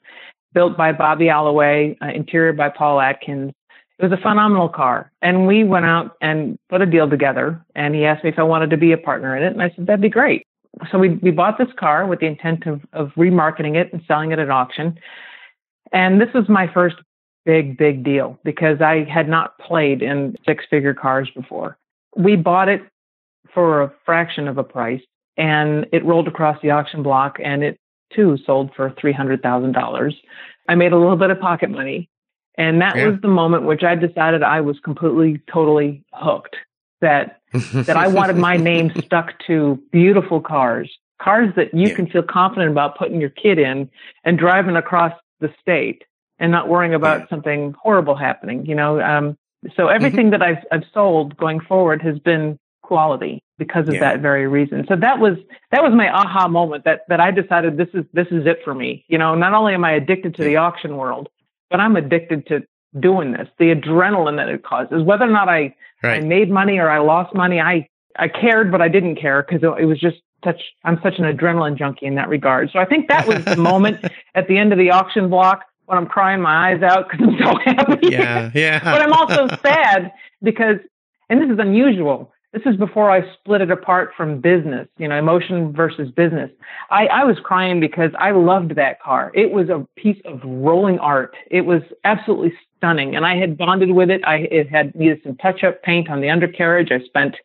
built 0.54 0.76
by 0.76 0.92
Bobby 0.92 1.30
Alloway, 1.30 1.98
uh, 2.02 2.08
interior 2.08 2.54
by 2.54 2.70
Paul 2.70 3.00
Atkins. 3.00 3.54
It 4.00 4.04
was 4.04 4.12
a 4.12 4.22
phenomenal 4.22 4.70
car, 4.70 5.12
and 5.22 5.46
we 5.46 5.64
went 5.64 5.86
out 5.86 6.16
and 6.22 6.58
put 6.70 6.82
a 6.82 6.86
deal 6.86 7.10
together. 7.10 7.64
And 7.76 7.94
he 7.94 8.06
asked 8.06 8.24
me 8.24 8.30
if 8.30 8.40
I 8.40 8.44
wanted 8.44 8.70
to 8.72 8.78
be 8.78 8.92
a 8.92 8.98
partner 8.98 9.36
in 9.36 9.44
it, 9.44 9.54
and 9.54 9.62
I 9.62 9.72
said 9.76 9.88
that'd 9.88 10.02
be 10.02 10.10
great. 10.10 10.48
So 10.92 10.98
we 10.98 11.10
we 11.10 11.32
bought 11.32 11.58
this 11.58 11.70
car 11.78 12.08
with 12.08 12.20
the 12.20 12.28
intent 12.28 12.66
of 12.66 12.82
of 12.94 13.10
remarketing 13.18 13.76
it 13.76 13.92
and 13.92 14.02
selling 14.08 14.32
it 14.32 14.40
at 14.40 14.50
auction. 14.50 14.98
And 15.92 16.22
this 16.22 16.34
was 16.34 16.48
my 16.48 16.72
first 16.72 16.98
big, 17.46 17.78
big 17.78 18.04
deal 18.04 18.38
because 18.44 18.82
I 18.82 19.06
had 19.06 19.28
not 19.28 19.58
played 19.58 20.02
in 20.02 20.36
six 20.46 20.66
figure 20.70 20.94
cars 20.94 21.30
before. 21.36 21.78
We 22.16 22.36
bought 22.36 22.70
it 22.70 22.82
for 23.54 23.82
a 23.82 23.94
fraction 24.06 24.48
of 24.48 24.58
a 24.58 24.64
price 24.64 25.02
and 25.38 25.88
it 25.92 26.06
rolled 26.06 26.28
across 26.28 26.62
the 26.62 26.72
auction 26.72 27.02
block 27.02 27.40
and 27.44 27.64
it 27.64 27.80
too 28.14 28.38
sold 28.46 28.72
for 28.76 28.90
$300,000. 28.92 30.14
I 30.68 30.76
made 30.76 30.92
a 30.92 30.98
little 30.98 31.16
bit 31.16 31.30
of 31.30 31.40
pocket 31.40 31.70
money. 31.70 32.10
And 32.58 32.82
that 32.82 32.98
yeah. 32.98 33.08
was 33.08 33.22
the 33.22 33.30
moment 33.30 33.64
which 33.64 33.84
I 33.84 33.96
decided 33.96 34.44
I 34.44 34.62
was 34.62 34.80
completely, 34.80 35.42
totally 35.52 36.04
hooked 36.14 36.58
that, 37.00 37.40
that 37.74 37.96
I 37.96 38.08
wanted 38.08 38.36
my 38.36 38.58
name 38.58 38.92
stuck 39.06 39.34
to 39.48 39.82
beautiful 39.92 40.42
cars, 40.42 40.92
cars 41.22 41.54
that 41.56 41.74
you 41.74 41.88
yeah. 41.88 41.96
can 41.96 42.08
feel 42.08 42.24
confident 42.24 42.72
about 42.72 42.98
putting 42.98 43.22
your 43.22 43.30
kid 43.30 43.60
in 43.60 43.90
and 44.26 44.38
driving 44.38 44.76
across 44.76 45.14
the 45.40 45.54
state 45.62 46.04
and 46.40 46.52
not 46.52 46.68
worrying 46.68 46.94
about 46.94 47.22
yeah. 47.22 47.28
something 47.30 47.76
horrible 47.82 48.16
happening, 48.16 48.66
you 48.66 48.76
know. 48.76 49.02
Um, 49.02 49.38
so 49.76 49.84
mm-hmm. 49.84 49.96
everything 49.96 50.32
mm-hmm. 50.32 50.32
that 50.32 50.42
I've, 50.42 50.66
I've 50.72 50.84
sold 50.94 51.36
going 51.38 51.60
forward 51.60 52.02
has 52.02 52.18
been 52.20 52.58
quality 52.82 53.44
because 53.58 53.88
of 53.88 53.94
yeah. 53.94 54.00
that 54.00 54.22
very 54.22 54.48
reason. 54.48 54.86
So 54.88 54.96
that 54.96 55.20
was 55.20 55.38
that 55.72 55.84
was 55.84 55.94
my 55.94 56.10
aha 56.10 56.48
moment 56.48 56.86
that 56.86 57.02
that 57.10 57.20
I 57.20 57.32
decided 57.32 57.78
this 57.78 57.90
is 57.94 58.06
this 58.14 58.28
is 58.32 58.48
it 58.48 58.60
for 58.64 58.74
me. 58.74 59.06
You 59.08 59.18
know, 59.18 59.36
not 59.36 59.54
only 59.54 59.74
am 59.74 59.86
I 59.86 59.92
addicted 59.92 60.36
to 60.36 60.44
the 60.44 60.56
auction 60.56 60.98
world, 60.98 61.30
but 61.70 61.80
I'm 61.80 61.96
addicted 61.96 62.48
to 62.48 62.64
doing 63.00 63.34
this. 63.34 63.48
The 63.60 63.76
adrenaline 63.76 64.38
that 64.38 64.50
it 64.50 64.64
causes, 64.64 65.04
whether 65.04 65.26
or 65.26 65.32
not 65.32 65.50
I 65.50 65.76
right. 66.02 66.24
I 66.24 66.26
made 66.26 66.50
money 66.50 66.80
or 66.80 66.90
I 66.90 67.00
lost 67.00 67.36
money, 67.36 67.60
I 67.60 67.88
I 68.18 68.28
cared, 68.28 68.72
but 68.72 68.82
I 68.82 68.88
didn't 68.88 69.18
care 69.18 69.44
because 69.44 69.62
it, 69.62 69.84
it 69.84 69.86
was 69.86 70.00
just 70.00 70.18
such 70.44 70.62
I'm 70.84 71.00
such 71.02 71.20
an 71.20 71.26
adrenaline 71.26 71.78
junkie 71.78 72.06
in 72.06 72.16
that 72.16 72.30
regard. 72.30 72.70
So 72.72 72.80
I 72.80 72.86
think 72.86 73.08
that 73.10 73.28
was 73.28 73.44
the 73.46 73.58
moment 73.58 74.06
at 74.36 74.48
the 74.48 74.58
end 74.58 74.72
of 74.72 74.80
the 74.80 74.92
auction 74.92 75.30
block 75.30 75.66
when 75.86 75.98
I'm 75.98 76.06
crying 76.06 76.42
my 76.42 76.72
eyes 76.72 76.84
out 76.84 77.10
because 77.10 77.28
I'm 77.28 77.38
so 77.40 77.58
happy. 77.66 78.10
Yeah, 78.10 78.52
yeah. 78.54 78.80
but 78.84 79.02
I'm 79.02 79.14
also 79.14 79.48
sad 79.64 80.14
because, 80.44 80.78
and 81.30 81.42
this 81.42 81.50
is 81.50 81.60
unusual. 81.60 82.32
This 82.54 82.64
is 82.66 82.78
before 82.78 83.12
I 83.12 83.32
split 83.34 83.62
it 83.62 83.70
apart 83.70 84.12
from 84.18 84.40
business, 84.40 84.88
you 84.98 85.08
know, 85.08 85.18
emotion 85.18 85.72
versus 85.72 86.10
business. 86.12 86.50
I, 86.90 87.06
I 87.06 87.24
was 87.24 87.38
crying 87.44 87.80
because 87.80 88.10
I 88.18 88.32
loved 88.32 88.76
that 88.76 89.00
car. 89.02 89.32
It 89.36 89.52
was 89.52 89.70
a 89.70 89.86
piece 89.96 90.20
of 90.26 90.42
rolling 90.44 90.98
art. 90.98 91.36
It 91.52 91.62
was 91.62 91.84
absolutely 92.04 92.54
stunning. 92.76 93.16
And 93.16 93.24
I 93.24 93.38
had 93.38 93.56
bonded 93.56 93.92
with 93.92 94.10
it. 94.10 94.22
I, 94.26 94.48
it 94.52 94.68
had 94.68 94.96
needed 94.96 95.22
some 95.24 95.36
touch 95.38 95.64
up 95.64 95.84
paint 95.84 96.10
on 96.10 96.22
the 96.22 96.30
undercarriage. 96.30 96.92
I 96.92 97.00
spent 97.06 97.36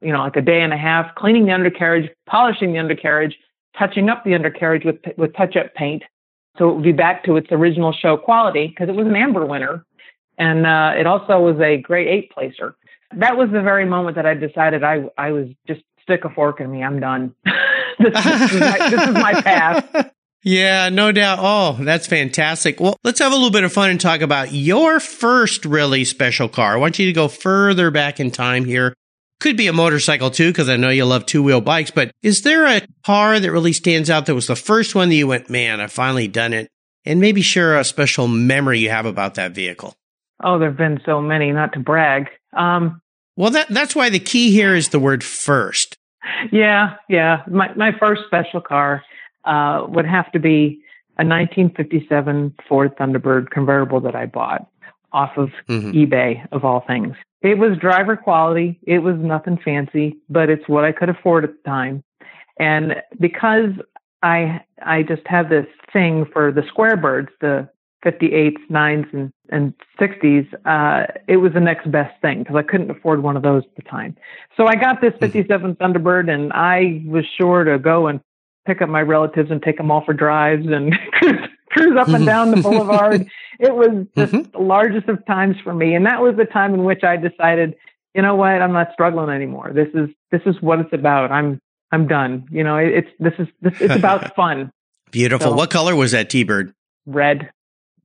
you 0.00 0.12
know, 0.12 0.20
like 0.20 0.36
a 0.36 0.42
day 0.42 0.62
and 0.62 0.72
a 0.72 0.76
half, 0.76 1.14
cleaning 1.14 1.46
the 1.46 1.52
undercarriage, 1.52 2.10
polishing 2.26 2.72
the 2.72 2.78
undercarriage, 2.78 3.36
touching 3.78 4.08
up 4.08 4.24
the 4.24 4.34
undercarriage 4.34 4.84
with 4.84 4.96
with 5.16 5.34
touch-up 5.34 5.74
paint, 5.74 6.02
so 6.58 6.70
it 6.70 6.74
would 6.74 6.84
be 6.84 6.92
back 6.92 7.24
to 7.24 7.36
its 7.36 7.48
original 7.50 7.92
show 7.92 8.16
quality 8.16 8.68
because 8.68 8.88
it 8.88 8.94
was 8.94 9.06
an 9.06 9.16
amber 9.16 9.46
winner, 9.46 9.84
and 10.38 10.66
uh, 10.66 10.92
it 10.96 11.06
also 11.06 11.40
was 11.40 11.60
a 11.60 11.78
great 11.78 12.08
eight 12.08 12.30
placer. 12.30 12.76
That 13.16 13.36
was 13.36 13.50
the 13.50 13.62
very 13.62 13.84
moment 13.84 14.16
that 14.16 14.26
I 14.26 14.34
decided 14.34 14.84
I 14.84 15.04
I 15.18 15.32
was 15.32 15.48
just 15.66 15.82
stick 16.02 16.24
a 16.24 16.30
fork 16.30 16.60
in 16.60 16.70
me. 16.70 16.82
I'm 16.82 17.00
done. 17.00 17.34
this, 17.98 18.12
this, 18.24 18.52
is 18.52 18.60
my, 18.60 18.88
this 18.90 19.08
is 19.08 19.14
my 19.14 19.40
path. 19.42 20.12
Yeah, 20.42 20.88
no 20.88 21.12
doubt. 21.12 21.38
Oh, 21.42 21.76
that's 21.84 22.06
fantastic. 22.06 22.80
Well, 22.80 22.96
let's 23.04 23.18
have 23.18 23.30
a 23.30 23.34
little 23.34 23.50
bit 23.50 23.64
of 23.64 23.74
fun 23.74 23.90
and 23.90 24.00
talk 24.00 24.22
about 24.22 24.52
your 24.52 24.98
first 24.98 25.66
really 25.66 26.06
special 26.06 26.48
car. 26.48 26.72
I 26.72 26.76
want 26.78 26.98
you 26.98 27.04
to 27.06 27.12
go 27.12 27.28
further 27.28 27.90
back 27.90 28.20
in 28.20 28.30
time 28.30 28.64
here. 28.64 28.94
Could 29.40 29.56
be 29.56 29.66
a 29.68 29.72
motorcycle 29.72 30.30
too, 30.30 30.50
because 30.50 30.68
I 30.68 30.76
know 30.76 30.90
you 30.90 31.06
love 31.06 31.24
two 31.26 31.42
wheel 31.42 31.62
bikes, 31.62 31.90
but 31.90 32.12
is 32.22 32.42
there 32.42 32.66
a 32.66 32.82
car 33.04 33.40
that 33.40 33.50
really 33.50 33.72
stands 33.72 34.10
out 34.10 34.26
that 34.26 34.34
was 34.34 34.46
the 34.46 34.56
first 34.56 34.94
one 34.94 35.08
that 35.08 35.14
you 35.14 35.26
went, 35.26 35.48
man, 35.48 35.80
I 35.80 35.86
finally 35.86 36.28
done 36.28 36.52
it? 36.52 36.68
And 37.06 37.20
maybe 37.20 37.40
share 37.40 37.78
a 37.78 37.84
special 37.84 38.28
memory 38.28 38.80
you 38.80 38.90
have 38.90 39.06
about 39.06 39.36
that 39.36 39.52
vehicle. 39.52 39.94
Oh, 40.44 40.58
there 40.58 40.68
have 40.68 40.76
been 40.76 41.00
so 41.06 41.22
many, 41.22 41.52
not 41.52 41.72
to 41.72 41.80
brag. 41.80 42.28
Um, 42.52 43.00
well, 43.36 43.50
that, 43.50 43.68
that's 43.68 43.96
why 43.96 44.10
the 44.10 44.18
key 44.18 44.52
here 44.52 44.74
is 44.74 44.90
the 44.90 44.98
word 45.00 45.24
first. 45.24 45.96
Yeah, 46.52 46.96
yeah. 47.08 47.42
My, 47.48 47.72
my 47.74 47.92
first 47.98 48.22
special 48.26 48.60
car 48.60 49.02
uh, 49.46 49.86
would 49.88 50.06
have 50.06 50.30
to 50.32 50.38
be 50.38 50.82
a 51.18 51.24
1957 51.24 52.54
Ford 52.68 52.96
Thunderbird 52.98 53.50
convertible 53.50 54.00
that 54.00 54.14
I 54.14 54.26
bought 54.26 54.66
off 55.12 55.36
of 55.36 55.50
mm-hmm. 55.68 55.92
eBay, 55.92 56.46
of 56.52 56.64
all 56.64 56.84
things. 56.86 57.16
It 57.42 57.58
was 57.58 57.78
driver 57.78 58.16
quality. 58.16 58.78
It 58.82 58.98
was 58.98 59.16
nothing 59.16 59.58
fancy, 59.64 60.18
but 60.28 60.50
it's 60.50 60.68
what 60.68 60.84
I 60.84 60.92
could 60.92 61.08
afford 61.08 61.44
at 61.44 61.50
the 61.50 61.70
time. 61.70 62.04
And 62.58 62.96
because 63.18 63.70
I 64.22 64.60
I 64.82 65.02
just 65.02 65.26
have 65.26 65.48
this 65.48 65.66
thing 65.92 66.26
for 66.32 66.52
the 66.52 66.62
square 66.68 66.96
birds, 66.96 67.30
the 67.40 67.68
58s, 68.04 68.56
9s, 68.70 69.12
and, 69.12 69.32
and 69.50 69.74
60s, 69.98 70.46
uh, 70.64 71.06
it 71.28 71.36
was 71.36 71.52
the 71.52 71.60
next 71.60 71.90
best 71.90 72.18
thing 72.22 72.40
because 72.40 72.56
I 72.56 72.62
couldn't 72.62 72.90
afford 72.90 73.22
one 73.22 73.36
of 73.36 73.42
those 73.42 73.62
at 73.64 73.76
the 73.76 73.90
time. 73.90 74.16
So 74.56 74.66
I 74.66 74.74
got 74.74 75.00
this 75.00 75.12
mm-hmm. 75.12 75.32
57 75.32 75.76
Thunderbird 75.76 76.32
and 76.32 76.52
I 76.54 77.02
was 77.06 77.24
sure 77.38 77.64
to 77.64 77.78
go 77.78 78.06
and 78.06 78.20
pick 78.66 78.80
up 78.82 78.88
my 78.88 79.02
relatives 79.02 79.50
and 79.50 79.62
take 79.62 79.76
them 79.76 79.90
all 79.90 80.04
for 80.04 80.14
drives 80.14 80.66
and 80.66 80.94
cruise, 81.12 81.48
up 81.98 82.08
and 82.08 82.26
down 82.26 82.50
the 82.50 82.62
boulevard. 82.62 83.28
It 83.62 83.74
was 83.74 84.06
just 84.16 84.32
mm-hmm. 84.32 84.50
the 84.52 84.58
largest 84.58 85.06
of 85.10 85.26
times 85.26 85.56
for 85.62 85.74
me. 85.74 85.94
And 85.94 86.06
that 86.06 86.22
was 86.22 86.34
the 86.34 86.46
time 86.46 86.72
in 86.72 86.82
which 86.82 87.04
I 87.04 87.18
decided, 87.18 87.74
you 88.14 88.22
know 88.22 88.34
what, 88.34 88.62
I'm 88.62 88.72
not 88.72 88.88
struggling 88.94 89.28
anymore. 89.28 89.72
This 89.74 89.88
is, 89.92 90.08
this 90.32 90.40
is 90.46 90.54
what 90.62 90.78
it's 90.80 90.94
about. 90.94 91.30
I'm, 91.30 91.60
I'm 91.92 92.08
done. 92.08 92.48
You 92.50 92.64
know, 92.64 92.78
it's, 92.78 93.10
this 93.18 93.34
is, 93.38 93.48
this, 93.60 93.74
it's 93.78 93.94
about 93.94 94.34
fun. 94.36 94.72
Beautiful. 95.10 95.48
So, 95.48 95.54
what 95.54 95.68
color 95.68 95.94
was 95.94 96.12
that 96.12 96.30
T-Bird? 96.30 96.72
Red 97.04 97.50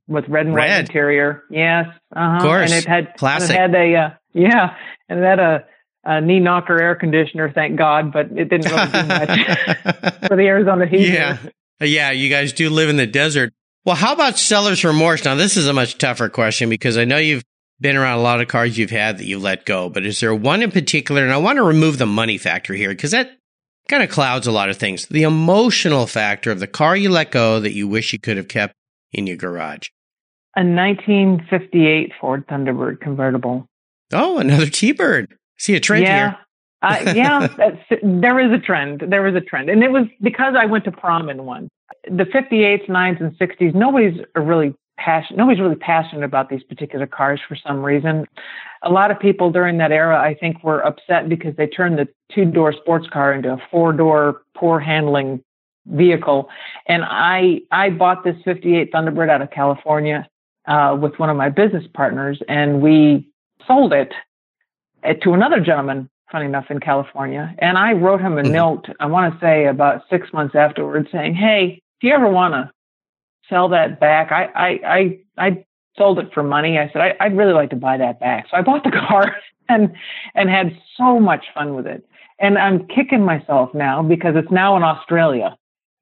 with 0.08 0.28
red 0.28 0.44
and 0.44 0.54
red. 0.54 0.68
white 0.68 0.80
interior. 0.80 1.42
Yes. 1.50 1.86
Uh-huh. 2.14 2.36
Of 2.36 2.42
course. 2.42 2.70
And 2.70 2.78
it 2.78 2.86
had, 2.86 3.16
classic. 3.16 3.56
It 3.56 3.58
had 3.58 3.74
a, 3.74 3.94
uh, 3.94 4.10
yeah, 4.34 4.76
and 5.08 5.20
it 5.20 5.24
had 5.24 5.38
a, 5.38 5.64
a 6.04 6.20
knee 6.20 6.38
knocker 6.38 6.80
air 6.80 6.94
conditioner, 6.94 7.50
thank 7.50 7.76
God, 7.76 8.12
but 8.12 8.26
it 8.26 8.50
didn't 8.50 8.70
really 8.70 8.92
do 8.92 9.08
much 9.08 9.28
for 10.28 10.36
the 10.36 10.44
Arizona 10.46 10.86
heat. 10.86 11.14
Yeah. 11.14 11.38
Yeah, 11.80 12.10
you 12.10 12.30
guys 12.30 12.52
do 12.52 12.70
live 12.70 12.88
in 12.88 12.96
the 12.96 13.06
desert. 13.06 13.52
Well, 13.84 13.96
how 13.96 14.12
about 14.14 14.38
seller's 14.38 14.84
remorse? 14.84 15.24
Now, 15.24 15.34
this 15.34 15.56
is 15.56 15.68
a 15.68 15.72
much 15.72 15.98
tougher 15.98 16.28
question 16.28 16.68
because 16.68 16.96
I 16.96 17.04
know 17.04 17.18
you've 17.18 17.44
been 17.80 17.96
around 17.96 18.18
a 18.18 18.22
lot 18.22 18.40
of 18.40 18.48
cars 18.48 18.78
you've 18.78 18.90
had 18.90 19.18
that 19.18 19.26
you've 19.26 19.42
let 19.42 19.66
go, 19.66 19.88
but 19.88 20.04
is 20.06 20.20
there 20.20 20.34
one 20.34 20.62
in 20.62 20.70
particular? 20.70 21.22
And 21.22 21.32
I 21.32 21.36
want 21.36 21.56
to 21.56 21.62
remove 21.62 21.98
the 21.98 22.06
money 22.06 22.38
factor 22.38 22.74
here 22.74 22.88
because 22.88 23.10
that 23.10 23.30
kind 23.88 24.02
of 24.02 24.10
clouds 24.10 24.46
a 24.46 24.52
lot 24.52 24.70
of 24.70 24.76
things. 24.76 25.06
The 25.06 25.22
emotional 25.22 26.06
factor 26.06 26.50
of 26.50 26.60
the 26.60 26.66
car 26.66 26.96
you 26.96 27.10
let 27.10 27.30
go 27.30 27.60
that 27.60 27.74
you 27.74 27.86
wish 27.86 28.12
you 28.12 28.18
could 28.18 28.36
have 28.36 28.48
kept 28.48 28.74
in 29.12 29.26
your 29.26 29.36
garage. 29.36 29.88
A 30.56 30.64
1958 30.64 32.12
Ford 32.20 32.46
Thunderbird 32.48 33.00
convertible. 33.00 33.66
Oh, 34.12 34.38
another 34.38 34.66
T-Bird. 34.66 35.36
See 35.58 35.74
a 35.74 35.80
trend 35.80 36.04
yeah. 36.04 36.30
here. 36.30 36.38
Uh, 36.82 37.12
yeah, 37.14 37.48
there 38.02 38.38
is 38.40 38.52
a 38.52 38.62
trend. 38.62 39.04
There 39.08 39.26
is 39.26 39.34
a 39.34 39.40
trend. 39.40 39.70
And 39.70 39.82
it 39.82 39.90
was 39.90 40.06
because 40.20 40.54
I 40.58 40.66
went 40.66 40.84
to 40.84 40.92
prom 40.92 41.28
in 41.28 41.44
one. 41.44 41.68
The 42.04 42.24
58s, 42.24 42.88
9s, 42.88 43.20
and 43.20 43.36
60s, 43.38 43.74
nobody's 43.74 44.20
really 44.34 44.74
passionate. 44.98 45.38
Nobody's 45.38 45.60
really 45.60 45.76
passionate 45.76 46.24
about 46.24 46.48
these 46.48 46.62
particular 46.62 47.06
cars 47.06 47.40
for 47.46 47.56
some 47.56 47.82
reason. 47.82 48.26
A 48.82 48.90
lot 48.90 49.10
of 49.10 49.18
people 49.18 49.50
during 49.50 49.78
that 49.78 49.92
era, 49.92 50.20
I 50.20 50.34
think, 50.34 50.62
were 50.62 50.84
upset 50.84 51.28
because 51.28 51.54
they 51.56 51.66
turned 51.66 51.98
the 51.98 52.08
two 52.32 52.44
door 52.44 52.72
sports 52.72 53.06
car 53.12 53.32
into 53.32 53.52
a 53.52 53.58
four 53.70 53.92
door, 53.92 54.42
poor 54.54 54.78
handling 54.80 55.42
vehicle. 55.86 56.48
And 56.86 57.04
I, 57.04 57.60
I 57.70 57.90
bought 57.90 58.24
this 58.24 58.36
58 58.44 58.92
Thunderbird 58.92 59.30
out 59.30 59.42
of 59.42 59.50
California, 59.50 60.28
uh, 60.66 60.96
with 61.00 61.18
one 61.18 61.30
of 61.30 61.36
my 61.36 61.48
business 61.48 61.84
partners 61.94 62.42
and 62.48 62.80
we 62.80 63.28
sold 63.66 63.92
it 63.92 64.12
uh, 65.04 65.14
to 65.14 65.32
another 65.32 65.60
gentleman, 65.60 66.08
funny 66.30 66.46
enough, 66.46 66.66
in 66.70 66.80
California. 66.80 67.54
And 67.58 67.78
I 67.78 67.92
wrote 67.92 68.20
him 68.20 68.38
a 68.38 68.42
mm-hmm. 68.42 68.52
note, 68.52 68.88
I 69.00 69.06
want 69.06 69.32
to 69.32 69.40
say 69.40 69.66
about 69.66 70.02
six 70.10 70.32
months 70.32 70.54
afterwards, 70.54 71.08
saying, 71.12 71.34
Hey, 71.34 71.82
do 72.00 72.08
you 72.08 72.14
ever 72.14 72.28
want 72.28 72.54
to 72.54 72.70
sell 73.48 73.68
that 73.70 74.00
back? 74.00 74.32
I, 74.32 74.44
I, 74.54 74.68
I, 74.86 75.18
I 75.38 75.64
sold 75.96 76.18
it 76.18 76.32
for 76.34 76.42
money. 76.42 76.78
I 76.78 76.90
said, 76.92 77.16
I, 77.20 77.28
would 77.28 77.36
really 77.36 77.52
like 77.52 77.70
to 77.70 77.76
buy 77.76 77.96
that 77.96 78.20
back. 78.20 78.46
So 78.50 78.56
I 78.56 78.62
bought 78.62 78.84
the 78.84 78.90
car 79.08 79.36
and, 79.68 79.92
and 80.34 80.50
had 80.50 80.76
so 80.96 81.20
much 81.20 81.46
fun 81.54 81.74
with 81.74 81.86
it. 81.86 82.04
And 82.38 82.58
I'm 82.58 82.86
kicking 82.86 83.24
myself 83.24 83.72
now 83.72 84.02
because 84.02 84.34
it's 84.36 84.50
now 84.50 84.76
in 84.76 84.82
Australia. 84.82 85.56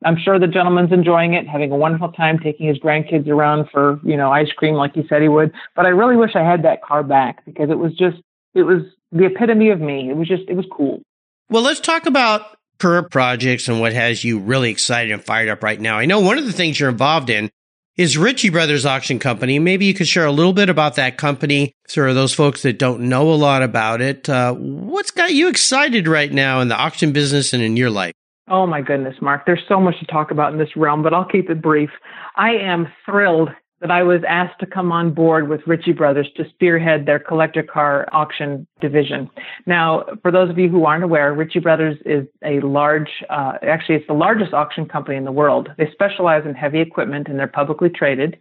I'm 0.05 0.19
sure 0.19 0.39
the 0.39 0.47
gentleman's 0.47 0.93
enjoying 0.93 1.35
it, 1.35 1.49
having 1.49 1.71
a 1.71 1.77
wonderful 1.77 2.13
time 2.13 2.39
taking 2.39 2.69
his 2.69 2.79
grandkids 2.79 3.29
around 3.29 3.69
for, 3.73 4.01
you 4.05 4.17
know, 4.17 4.31
ice 4.31 4.53
cream 4.53 4.75
like 4.75 4.95
he 4.95 5.07
said 5.09 5.23
he 5.23 5.29
would. 5.29 5.53
But 5.77 5.87
I 5.87 5.91
really 5.91 6.17
wish 6.17 6.33
I 6.35 6.43
had 6.43 6.63
that 6.65 6.83
car 6.83 7.03
back 7.03 7.45
because 7.47 7.71
it 7.71 7.79
was 7.79 7.95
just 7.95 8.19
it 8.55 8.63
was 8.63 8.83
the 9.15 9.25
epitome 9.27 9.71
of 9.71 9.81
me. 9.81 10.11
It 10.11 10.17
was 10.17 10.29
just, 10.29 10.43
it 10.49 10.55
was 10.55 10.67
cool. 10.71 11.01
Well, 11.49 11.63
let's 11.63 11.81
talk 11.81 12.05
about 12.07 12.59
current 12.79 13.11
projects 13.11 13.69
and 13.69 13.81
what 13.81 13.93
has 13.93 14.25
you 14.25 14.41
really 14.41 14.71
excited 14.71 15.13
and 15.13 15.25
fired 15.25 15.49
up 15.49 15.63
right 15.63 15.81
now. 15.81 15.97
I 15.97 16.05
know 16.05 16.21
one 16.21 16.37
of 16.37 16.45
the 16.45 16.53
things 16.53 16.79
you're 16.79 16.91
involved 16.91 17.31
in 17.31 17.51
is 17.97 18.19
Ritchie 18.19 18.51
Brothers 18.51 18.85
Auction 18.85 19.21
Company. 19.21 19.61
Maybe 19.61 19.87
you 19.87 19.95
could 19.95 20.09
share 20.09 20.27
a 20.27 20.33
little 20.33 20.53
bit 20.53 20.69
about 20.69 20.97
that 20.97 21.17
company. 21.17 21.73
Of 21.97 22.15
those 22.17 22.35
folks 22.35 22.63
that 22.63 22.79
don't 22.79 23.03
know 23.03 23.33
a 23.33 23.37
lot 23.37 23.63
about 23.63 24.01
it. 24.01 24.29
Uh, 24.29 24.53
what's 24.55 25.13
got 25.13 25.33
you 25.33 25.49
excited 25.49 26.09
right 26.09 26.33
now 26.33 26.61
in 26.61 26.67
the 26.67 26.75
auction 26.75 27.13
business 27.13 27.53
and 27.53 27.63
in 27.63 27.77
your 27.77 27.91
life? 27.91 28.15
Oh 28.49 28.67
my 28.67 28.81
goodness, 28.81 29.15
Mark. 29.23 29.47
There's 29.47 29.63
so 29.69 29.79
much 29.79 29.99
to 30.01 30.07
talk 30.07 30.33
about 30.33 30.53
in 30.53 30.59
this 30.59 30.77
realm, 30.77 31.05
but 31.05 31.15
I'll 31.15 31.25
keep 31.25 31.51
it 31.51 31.63
brief. 31.63 31.91
I 32.35 32.55
am 32.55 32.89
thrilled 33.07 33.51
that 33.81 33.91
I 33.91 34.03
was 34.03 34.23
asked 34.27 34.61
to 34.61 34.67
come 34.67 34.93
on 34.93 35.13
board 35.13 35.49
with 35.49 35.61
Ritchie 35.67 35.93
Brothers 35.93 36.29
to 36.37 36.49
spearhead 36.49 37.07
their 37.07 37.19
collector 37.19 37.63
car 37.63 38.09
auction 38.13 38.67
division. 38.81 39.29
Now, 39.67 40.05
for 40.23 40.31
those 40.31 40.49
of 40.49 40.59
you 40.59 40.69
who 40.69 40.87
aren't 40.87 41.05
aware, 41.05 41.35
Ritchie 41.35 41.59
Brothers 41.59 41.99
is 42.07 42.27
a 42.45 42.61
large, 42.61 43.11
uh, 43.29 43.55
actually, 43.63 43.97
it's 43.97 44.07
the 44.07 44.15
largest 44.15 44.55
auction 44.55 44.87
company 44.87 45.17
in 45.17 45.25
the 45.25 45.33
world. 45.33 45.69
They 45.77 45.91
specialize 45.93 46.45
in 46.47 46.55
heavy 46.55 46.81
equipment 46.81 47.29
and 47.29 47.39
they're 47.39 47.47
publicly 47.47 47.91
traded. 47.91 48.39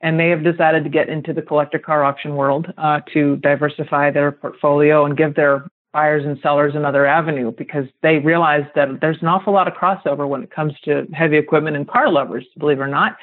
And 0.00 0.18
they 0.18 0.30
have 0.30 0.42
decided 0.42 0.82
to 0.82 0.90
get 0.90 1.08
into 1.08 1.32
the 1.32 1.42
collector 1.42 1.78
car 1.78 2.02
auction 2.02 2.34
world 2.34 2.72
uh, 2.76 3.00
to 3.12 3.36
diversify 3.36 4.10
their 4.10 4.32
portfolio 4.32 5.04
and 5.04 5.16
give 5.16 5.36
their 5.36 5.64
buyers 5.92 6.24
and 6.24 6.38
sellers 6.42 6.74
another 6.74 7.06
avenue 7.06 7.52
because 7.56 7.84
they 8.02 8.18
realize 8.18 8.64
that 8.74 8.88
there's 9.00 9.18
an 9.20 9.28
awful 9.28 9.52
lot 9.52 9.68
of 9.68 9.74
crossover 9.74 10.26
when 10.26 10.42
it 10.42 10.50
comes 10.50 10.72
to 10.84 11.06
heavy 11.12 11.36
equipment 11.36 11.76
and 11.76 11.86
car 11.86 12.10
lovers, 12.10 12.46
believe 12.58 12.78
it 12.78 12.82
or 12.82 12.88
not. 12.88 13.16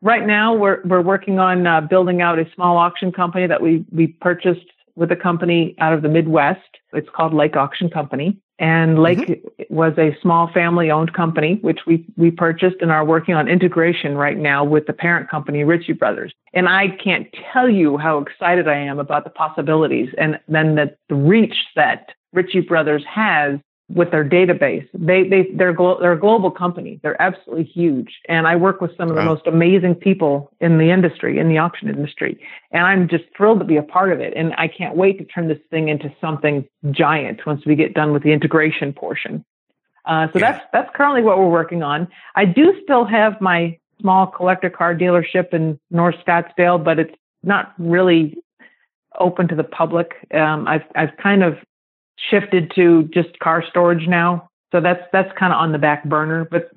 Right 0.00 0.26
now, 0.26 0.54
we're 0.54 0.80
we're 0.84 1.00
working 1.00 1.38
on 1.38 1.66
uh, 1.66 1.80
building 1.80 2.22
out 2.22 2.38
a 2.38 2.46
small 2.54 2.76
auction 2.76 3.10
company 3.10 3.46
that 3.46 3.60
we 3.60 3.84
we 3.90 4.08
purchased 4.08 4.66
with 4.94 5.10
a 5.10 5.16
company 5.16 5.74
out 5.78 5.92
of 5.92 6.02
the 6.02 6.08
Midwest. 6.08 6.60
It's 6.92 7.08
called 7.14 7.34
Lake 7.34 7.56
Auction 7.56 7.90
Company, 7.90 8.38
and 8.60 9.00
Lake 9.00 9.18
mm-hmm. 9.18 9.74
was 9.74 9.94
a 9.98 10.16
small 10.20 10.50
family-owned 10.52 11.14
company 11.14 11.58
which 11.62 11.80
we 11.86 12.04
we 12.16 12.30
purchased 12.30 12.76
and 12.80 12.92
are 12.92 13.04
working 13.04 13.34
on 13.34 13.48
integration 13.48 14.16
right 14.16 14.36
now 14.36 14.62
with 14.64 14.86
the 14.86 14.92
parent 14.92 15.28
company 15.28 15.64
Ritchie 15.64 15.94
Brothers. 15.94 16.32
And 16.54 16.68
I 16.68 16.88
can't 17.02 17.26
tell 17.52 17.68
you 17.68 17.98
how 17.98 18.18
excited 18.18 18.68
I 18.68 18.76
am 18.76 18.98
about 18.98 19.24
the 19.24 19.30
possibilities 19.30 20.08
and 20.16 20.38
then 20.48 20.76
the, 20.76 20.96
the 21.08 21.14
reach 21.16 21.56
that 21.76 22.10
Ritchie 22.32 22.62
Brothers 22.62 23.04
has 23.08 23.58
with 23.88 24.10
their 24.10 24.24
database. 24.24 24.86
They 24.92 25.26
they 25.28 25.48
they're 25.54 25.72
glo- 25.72 25.98
they're 26.00 26.12
a 26.12 26.20
global 26.20 26.50
company. 26.50 27.00
They're 27.02 27.20
absolutely 27.20 27.64
huge, 27.64 28.20
and 28.28 28.46
I 28.46 28.56
work 28.56 28.80
with 28.80 28.96
some 28.96 29.08
of 29.08 29.16
the 29.16 29.24
most 29.24 29.46
amazing 29.46 29.94
people 29.94 30.52
in 30.60 30.78
the 30.78 30.90
industry, 30.90 31.38
in 31.38 31.48
the 31.48 31.58
auction 31.58 31.88
industry, 31.88 32.38
and 32.70 32.84
I'm 32.84 33.08
just 33.08 33.24
thrilled 33.36 33.60
to 33.60 33.64
be 33.64 33.76
a 33.76 33.82
part 33.82 34.12
of 34.12 34.20
it. 34.20 34.34
And 34.36 34.52
I 34.58 34.68
can't 34.68 34.96
wait 34.96 35.18
to 35.18 35.24
turn 35.24 35.48
this 35.48 35.58
thing 35.70 35.88
into 35.88 36.12
something 36.20 36.68
giant 36.90 37.46
once 37.46 37.64
we 37.64 37.76
get 37.76 37.94
done 37.94 38.12
with 38.12 38.22
the 38.22 38.32
integration 38.32 38.92
portion. 38.92 39.44
Uh, 40.04 40.26
so 40.32 40.38
yeah. 40.38 40.52
that's 40.52 40.64
that's 40.72 40.96
currently 40.96 41.22
what 41.22 41.38
we're 41.38 41.50
working 41.50 41.82
on. 41.82 42.08
I 42.34 42.44
do 42.44 42.74
still 42.82 43.06
have 43.06 43.40
my 43.40 43.78
small 44.00 44.26
collector 44.26 44.70
car 44.70 44.94
dealership 44.94 45.54
in 45.54 45.80
North 45.90 46.14
Scottsdale, 46.26 46.82
but 46.82 46.98
it's 46.98 47.14
not 47.42 47.72
really 47.78 48.36
open 49.18 49.48
to 49.48 49.54
the 49.54 49.64
public. 49.64 50.12
Um, 50.34 50.68
I've 50.68 50.84
I've 50.94 51.16
kind 51.16 51.42
of 51.42 51.56
shifted 52.30 52.72
to 52.74 53.08
just 53.12 53.38
car 53.38 53.64
storage 53.68 54.06
now. 54.06 54.48
So 54.72 54.80
that's 54.80 55.02
that's 55.12 55.30
kind 55.38 55.52
of 55.52 55.58
on 55.58 55.72
the 55.72 55.78
back 55.78 56.04
burner, 56.04 56.46
but 56.50 56.70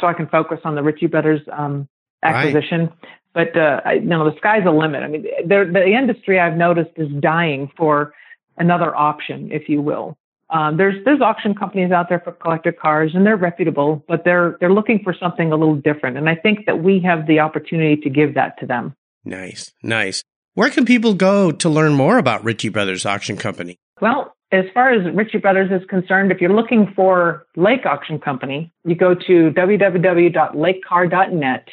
so 0.00 0.06
I 0.06 0.12
can 0.12 0.28
focus 0.28 0.60
on 0.64 0.76
the 0.76 0.82
Ritchie 0.82 1.06
Brothers 1.06 1.40
um, 1.52 1.88
acquisition. 2.22 2.80
Right. 2.82 2.92
But 3.34 3.56
uh, 3.56 3.80
I, 3.84 3.92
you 3.94 4.02
know, 4.02 4.30
the 4.30 4.36
sky's 4.36 4.64
the 4.64 4.70
limit. 4.70 5.02
I 5.02 5.08
mean, 5.08 5.24
the 5.46 5.86
industry 5.86 6.38
I've 6.38 6.56
noticed 6.56 6.90
is 6.96 7.08
dying 7.20 7.70
for 7.76 8.12
another 8.58 8.94
option, 8.94 9.50
if 9.50 9.68
you 9.68 9.80
will. 9.80 10.16
Um, 10.50 10.76
there's 10.76 11.02
there's 11.04 11.22
auction 11.22 11.54
companies 11.54 11.92
out 11.92 12.10
there 12.10 12.20
for 12.20 12.32
collector 12.32 12.72
cars, 12.72 13.12
and 13.14 13.24
they're 13.24 13.36
reputable, 13.36 14.04
but 14.06 14.24
they're 14.24 14.58
they're 14.60 14.72
looking 14.72 15.00
for 15.02 15.14
something 15.18 15.50
a 15.50 15.56
little 15.56 15.76
different. 15.76 16.18
And 16.18 16.28
I 16.28 16.34
think 16.34 16.66
that 16.66 16.82
we 16.82 17.00
have 17.00 17.26
the 17.26 17.40
opportunity 17.40 17.96
to 18.02 18.10
give 18.10 18.34
that 18.34 18.60
to 18.60 18.66
them. 18.66 18.94
Nice, 19.24 19.72
nice. 19.82 20.22
Where 20.54 20.68
can 20.68 20.84
people 20.84 21.14
go 21.14 21.50
to 21.50 21.68
learn 21.70 21.94
more 21.94 22.18
about 22.18 22.44
Ritchie 22.44 22.68
Brothers 22.68 23.06
Auction 23.06 23.38
Company? 23.38 23.78
Well, 24.02 24.36
as 24.52 24.66
far 24.74 24.92
as 24.92 25.00
Ritchie 25.14 25.38
Brothers 25.38 25.70
is 25.72 25.80
concerned, 25.88 26.30
if 26.30 26.38
you're 26.40 26.54
looking 26.54 26.92
for 26.94 27.46
Lake 27.56 27.86
Auction 27.86 28.18
Company, 28.18 28.70
you 28.84 28.94
go 28.94 29.14
to 29.14 29.50
www.lakecar.net 29.50 31.68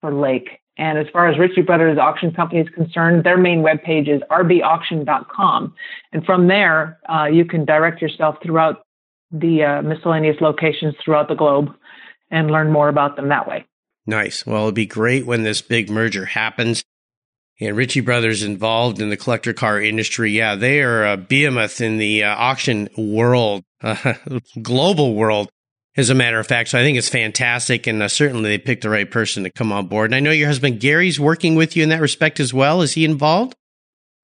for 0.00 0.14
Lake. 0.14 0.48
And 0.78 0.98
as 0.98 1.06
far 1.12 1.28
as 1.28 1.38
Ritchie 1.38 1.62
Brothers 1.62 1.98
Auction 1.98 2.32
Company 2.32 2.60
is 2.60 2.68
concerned, 2.74 3.24
their 3.24 3.36
main 3.36 3.62
webpage 3.62 4.08
is 4.08 4.22
rbauction.com. 4.30 5.74
And 6.12 6.24
from 6.24 6.46
there, 6.46 7.00
uh, 7.12 7.26
you 7.26 7.44
can 7.44 7.64
direct 7.64 8.00
yourself 8.00 8.36
throughout 8.42 8.84
the 9.32 9.64
uh, 9.64 9.82
miscellaneous 9.82 10.36
locations 10.40 10.94
throughout 11.04 11.26
the 11.28 11.34
globe 11.34 11.70
and 12.30 12.50
learn 12.50 12.70
more 12.70 12.88
about 12.88 13.16
them 13.16 13.28
that 13.28 13.48
way. 13.48 13.66
Nice. 14.06 14.46
Well, 14.46 14.62
it'd 14.62 14.74
be 14.74 14.86
great 14.86 15.26
when 15.26 15.42
this 15.42 15.60
big 15.60 15.90
merger 15.90 16.24
happens 16.24 16.82
and 17.60 17.76
Ritchie 17.76 18.00
Brothers 18.00 18.42
involved 18.42 19.00
in 19.00 19.10
the 19.10 19.16
collector 19.16 19.52
car 19.52 19.80
industry. 19.80 20.32
Yeah, 20.32 20.54
they 20.54 20.82
are 20.82 21.06
a 21.06 21.16
behemoth 21.16 21.80
in 21.80 21.98
the 21.98 22.24
uh, 22.24 22.34
auction 22.34 22.88
world, 22.96 23.62
uh, 23.82 24.14
global 24.62 25.14
world, 25.14 25.50
as 25.96 26.10
a 26.10 26.14
matter 26.14 26.38
of 26.38 26.46
fact. 26.46 26.70
So 26.70 26.78
I 26.78 26.82
think 26.82 26.98
it's 26.98 27.08
fantastic. 27.08 27.86
And 27.86 28.02
uh, 28.02 28.08
certainly 28.08 28.50
they 28.50 28.58
picked 28.58 28.82
the 28.82 28.90
right 28.90 29.10
person 29.10 29.44
to 29.44 29.50
come 29.50 29.72
on 29.72 29.86
board. 29.86 30.08
And 30.08 30.14
I 30.14 30.20
know 30.20 30.30
your 30.30 30.48
husband 30.48 30.80
Gary's 30.80 31.20
working 31.20 31.54
with 31.54 31.76
you 31.76 31.82
in 31.82 31.90
that 31.90 32.00
respect 32.00 32.40
as 32.40 32.52
well. 32.52 32.82
Is 32.82 32.92
he 32.92 33.04
involved? 33.04 33.54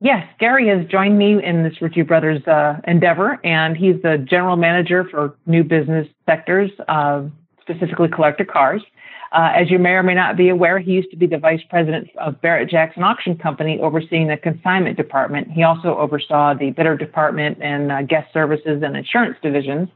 Yes, 0.00 0.24
Gary 0.38 0.68
has 0.68 0.86
joined 0.86 1.18
me 1.18 1.42
in 1.42 1.64
this 1.64 1.82
Ritchie 1.82 2.02
Brothers 2.02 2.46
uh, 2.46 2.80
endeavor, 2.86 3.40
and 3.42 3.76
he's 3.76 4.00
the 4.00 4.24
general 4.30 4.56
manager 4.56 5.04
for 5.10 5.34
new 5.44 5.64
business 5.64 6.06
sectors, 6.24 6.70
uh, 6.86 7.24
specifically 7.60 8.08
collector 8.08 8.44
cars. 8.44 8.80
Uh, 9.30 9.50
as 9.54 9.70
you 9.70 9.78
may 9.78 9.90
or 9.90 10.02
may 10.02 10.14
not 10.14 10.36
be 10.36 10.48
aware, 10.48 10.78
he 10.78 10.92
used 10.92 11.10
to 11.10 11.16
be 11.16 11.26
the 11.26 11.38
vice 11.38 11.60
president 11.68 12.08
of 12.16 12.40
Barrett 12.40 12.70
Jackson 12.70 13.02
Auction 13.02 13.36
Company, 13.36 13.78
overseeing 13.80 14.28
the 14.28 14.36
consignment 14.36 14.96
department. 14.96 15.50
He 15.50 15.62
also 15.62 15.98
oversaw 15.98 16.54
the 16.54 16.70
bidder 16.70 16.96
department 16.96 17.58
and 17.60 17.92
uh, 17.92 18.02
guest 18.02 18.32
services 18.32 18.82
and 18.82 18.96
insurance 18.96 19.36
divisions. 19.42 19.88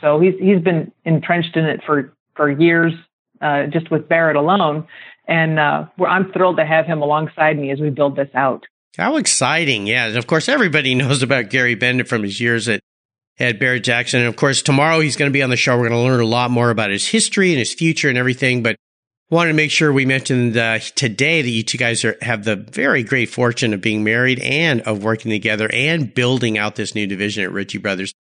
So 0.00 0.20
he's 0.20 0.34
he's 0.40 0.62
been 0.62 0.90
entrenched 1.04 1.56
in 1.56 1.66
it 1.66 1.80
for 1.84 2.14
for 2.34 2.50
years, 2.50 2.94
uh, 3.42 3.66
just 3.66 3.90
with 3.90 4.08
Barrett 4.08 4.36
alone. 4.36 4.86
And 5.26 5.58
uh, 5.58 5.84
I'm 6.06 6.32
thrilled 6.32 6.56
to 6.56 6.64
have 6.64 6.86
him 6.86 7.02
alongside 7.02 7.58
me 7.58 7.70
as 7.70 7.80
we 7.80 7.90
build 7.90 8.16
this 8.16 8.30
out. 8.34 8.64
How 8.96 9.16
exciting! 9.16 9.86
Yeah, 9.86 10.06
of 10.06 10.26
course, 10.26 10.48
everybody 10.48 10.94
knows 10.94 11.22
about 11.22 11.50
Gary 11.50 11.74
Bennett 11.74 12.08
from 12.08 12.22
his 12.22 12.40
years 12.40 12.68
at 12.68 12.80
at 13.38 13.60
Barrett 13.60 13.84
Jackson. 13.84 14.20
And 14.20 14.28
of 14.28 14.36
course, 14.36 14.62
tomorrow 14.62 15.00
he's 15.00 15.16
going 15.16 15.30
to 15.30 15.32
be 15.32 15.42
on 15.42 15.50
the 15.50 15.56
show. 15.56 15.76
We're 15.76 15.88
going 15.88 16.00
to 16.00 16.10
learn 16.10 16.20
a 16.20 16.26
lot 16.26 16.50
more 16.50 16.70
about 16.70 16.90
his 16.90 17.06
history 17.06 17.50
and 17.50 17.58
his 17.58 17.72
future 17.72 18.08
and 18.08 18.18
everything. 18.18 18.62
But 18.62 18.76
wanted 19.30 19.50
to 19.50 19.56
make 19.56 19.70
sure 19.70 19.92
we 19.92 20.06
mentioned 20.06 20.56
uh, 20.56 20.78
today 20.78 21.42
that 21.42 21.48
you 21.48 21.62
two 21.62 21.78
guys 21.78 22.04
are, 22.04 22.16
have 22.22 22.44
the 22.44 22.56
very 22.56 23.02
great 23.02 23.28
fortune 23.28 23.74
of 23.74 23.80
being 23.80 24.02
married 24.04 24.40
and 24.40 24.80
of 24.82 25.04
working 25.04 25.30
together 25.30 25.70
and 25.72 26.14
building 26.14 26.58
out 26.58 26.76
this 26.76 26.94
new 26.94 27.06
division 27.06 27.44
at 27.44 27.52
Ritchie 27.52 27.78
Brothers. 27.78 28.12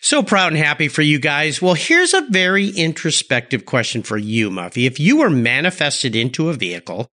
So 0.00 0.22
proud 0.22 0.52
and 0.52 0.56
happy 0.56 0.88
for 0.88 1.02
you 1.02 1.20
guys. 1.20 1.62
Well, 1.62 1.74
here's 1.74 2.12
a 2.12 2.26
very 2.28 2.70
introspective 2.70 3.66
question 3.66 4.02
for 4.02 4.18
you, 4.18 4.50
Muffy. 4.50 4.86
If 4.86 4.98
you 4.98 5.18
were 5.18 5.30
manifested 5.30 6.16
into 6.16 6.48
a 6.48 6.54
vehicle, 6.54 7.08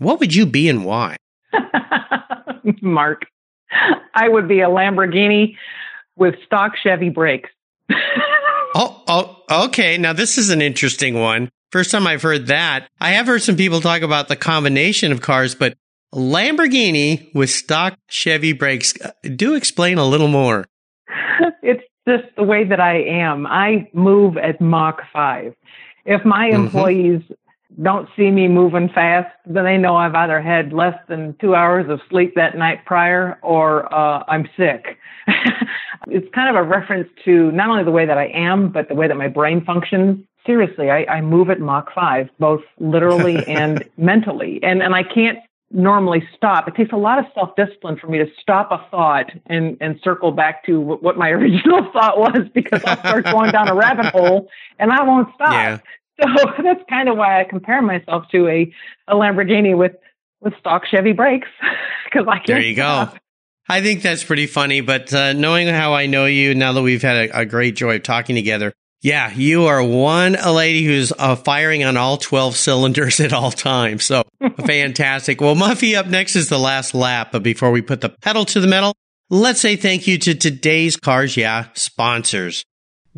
what 0.00 0.18
would 0.18 0.34
you 0.34 0.44
be 0.44 0.68
and 0.68 0.84
why? 0.84 1.16
Mark, 2.82 3.26
I 4.12 4.28
would 4.28 4.48
be 4.48 4.60
a 4.60 4.66
Lamborghini 4.66 5.54
with 6.16 6.34
stock 6.44 6.72
Chevy 6.82 7.10
brakes. 7.10 7.50
oh, 8.74 9.02
oh, 9.08 9.64
okay. 9.66 9.98
Now 9.98 10.12
this 10.12 10.38
is 10.38 10.50
an 10.50 10.62
interesting 10.62 11.20
one. 11.20 11.50
First 11.70 11.90
time 11.90 12.06
I've 12.06 12.22
heard 12.22 12.46
that. 12.46 12.88
I 13.00 13.10
have 13.10 13.26
heard 13.26 13.42
some 13.42 13.56
people 13.56 13.80
talk 13.80 14.02
about 14.02 14.28
the 14.28 14.36
combination 14.36 15.12
of 15.12 15.20
cars, 15.20 15.54
but 15.54 15.76
Lamborghini 16.14 17.32
with 17.34 17.50
stock 17.50 17.98
Chevy 18.08 18.52
brakes. 18.52 18.94
Uh, 19.00 19.10
do 19.34 19.54
explain 19.54 19.98
a 19.98 20.04
little 20.04 20.28
more. 20.28 20.66
It's 21.62 21.82
just 22.08 22.34
the 22.36 22.44
way 22.44 22.64
that 22.64 22.80
I 22.80 23.02
am. 23.02 23.46
I 23.46 23.90
move 23.92 24.36
at 24.36 24.60
Mach 24.60 25.02
5. 25.12 25.52
If 26.04 26.24
my 26.24 26.50
mm-hmm. 26.50 26.64
employees 26.64 27.22
don't 27.82 28.08
see 28.16 28.30
me 28.30 28.48
moving 28.48 28.88
fast, 28.88 29.34
then 29.44 29.64
they 29.64 29.76
know 29.76 29.96
I've 29.96 30.14
either 30.14 30.40
had 30.40 30.72
less 30.72 30.94
than 31.08 31.36
two 31.40 31.54
hours 31.54 31.90
of 31.90 32.00
sleep 32.08 32.34
that 32.36 32.56
night 32.56 32.84
prior 32.86 33.38
or 33.42 33.92
uh, 33.92 34.24
I'm 34.28 34.48
sick. 34.56 34.98
it's 36.08 36.26
kind 36.34 36.48
of 36.48 36.56
a 36.56 36.66
reference 36.66 37.08
to 37.24 37.50
not 37.52 37.68
only 37.68 37.84
the 37.84 37.90
way 37.90 38.06
that 38.06 38.18
I 38.18 38.26
am, 38.28 38.70
but 38.70 38.88
the 38.88 38.94
way 38.94 39.08
that 39.08 39.16
my 39.16 39.28
brain 39.28 39.64
functions. 39.64 40.24
Seriously, 40.46 40.90
I, 40.90 41.04
I 41.06 41.20
move 41.20 41.50
at 41.50 41.58
Mach 41.58 41.92
5, 41.92 42.28
both 42.38 42.62
literally 42.78 43.44
and 43.48 43.84
mentally. 43.96 44.60
And, 44.62 44.82
and 44.82 44.94
I 44.94 45.02
can't 45.02 45.38
normally 45.72 46.22
stop. 46.36 46.68
It 46.68 46.76
takes 46.76 46.92
a 46.92 46.96
lot 46.96 47.18
of 47.18 47.24
self 47.34 47.56
discipline 47.56 47.96
for 47.98 48.06
me 48.06 48.18
to 48.18 48.26
stop 48.40 48.70
a 48.70 48.78
thought 48.90 49.30
and, 49.46 49.76
and 49.80 49.98
circle 50.02 50.30
back 50.30 50.64
to 50.66 50.80
what 50.80 51.16
my 51.16 51.30
original 51.30 51.90
thought 51.92 52.18
was 52.18 52.48
because 52.54 52.82
I'll 52.84 52.98
start 52.98 53.24
going 53.24 53.50
down 53.50 53.68
a 53.68 53.74
rabbit 53.74 54.06
hole 54.06 54.48
and 54.78 54.92
I 54.92 55.02
won't 55.02 55.34
stop. 55.34 55.52
Yeah. 55.52 55.78
So 56.22 56.28
that's 56.62 56.82
kind 56.88 57.08
of 57.08 57.16
why 57.16 57.40
I 57.40 57.44
compare 57.44 57.82
myself 57.82 58.24
to 58.32 58.48
a, 58.48 58.72
a 59.08 59.14
Lamborghini 59.14 59.76
with, 59.76 59.92
with 60.40 60.54
stock 60.60 60.86
Chevy 60.86 61.12
brakes 61.12 61.48
because 62.04 62.26
I 62.28 62.36
can't. 62.36 62.46
There 62.46 62.60
you 62.60 62.74
stop. 62.74 63.12
go. 63.12 63.18
I 63.68 63.82
think 63.82 64.02
that's 64.02 64.22
pretty 64.22 64.46
funny, 64.46 64.80
but 64.80 65.12
uh, 65.12 65.32
knowing 65.32 65.66
how 65.66 65.94
I 65.94 66.06
know 66.06 66.26
you 66.26 66.54
now 66.54 66.72
that 66.72 66.82
we've 66.82 67.02
had 67.02 67.30
a, 67.30 67.40
a 67.40 67.46
great 67.46 67.74
joy 67.74 67.96
of 67.96 68.04
talking 68.04 68.36
together, 68.36 68.72
yeah, 69.02 69.32
you 69.32 69.66
are 69.66 69.82
one 69.82 70.36
a 70.36 70.52
lady 70.52 70.84
who's 70.84 71.12
uh, 71.16 71.36
firing 71.36 71.84
on 71.84 71.96
all 71.96 72.16
12 72.16 72.56
cylinders 72.56 73.20
at 73.20 73.32
all 73.32 73.50
times. 73.50 74.04
So 74.04 74.24
fantastic. 74.64 75.40
Well, 75.40 75.54
Muffy 75.54 75.96
up 75.96 76.06
next 76.06 76.36
is 76.36 76.48
the 76.48 76.58
last 76.58 76.94
lap. 76.94 77.30
But 77.32 77.42
before 77.42 77.70
we 77.70 77.82
put 77.82 78.00
the 78.00 78.08
pedal 78.08 78.44
to 78.46 78.60
the 78.60 78.66
metal, 78.66 78.94
let's 79.30 79.60
say 79.60 79.76
thank 79.76 80.06
you 80.06 80.18
to 80.18 80.34
today's 80.34 80.96
Cars 80.96 81.36
Yeah 81.36 81.66
sponsors. 81.74 82.64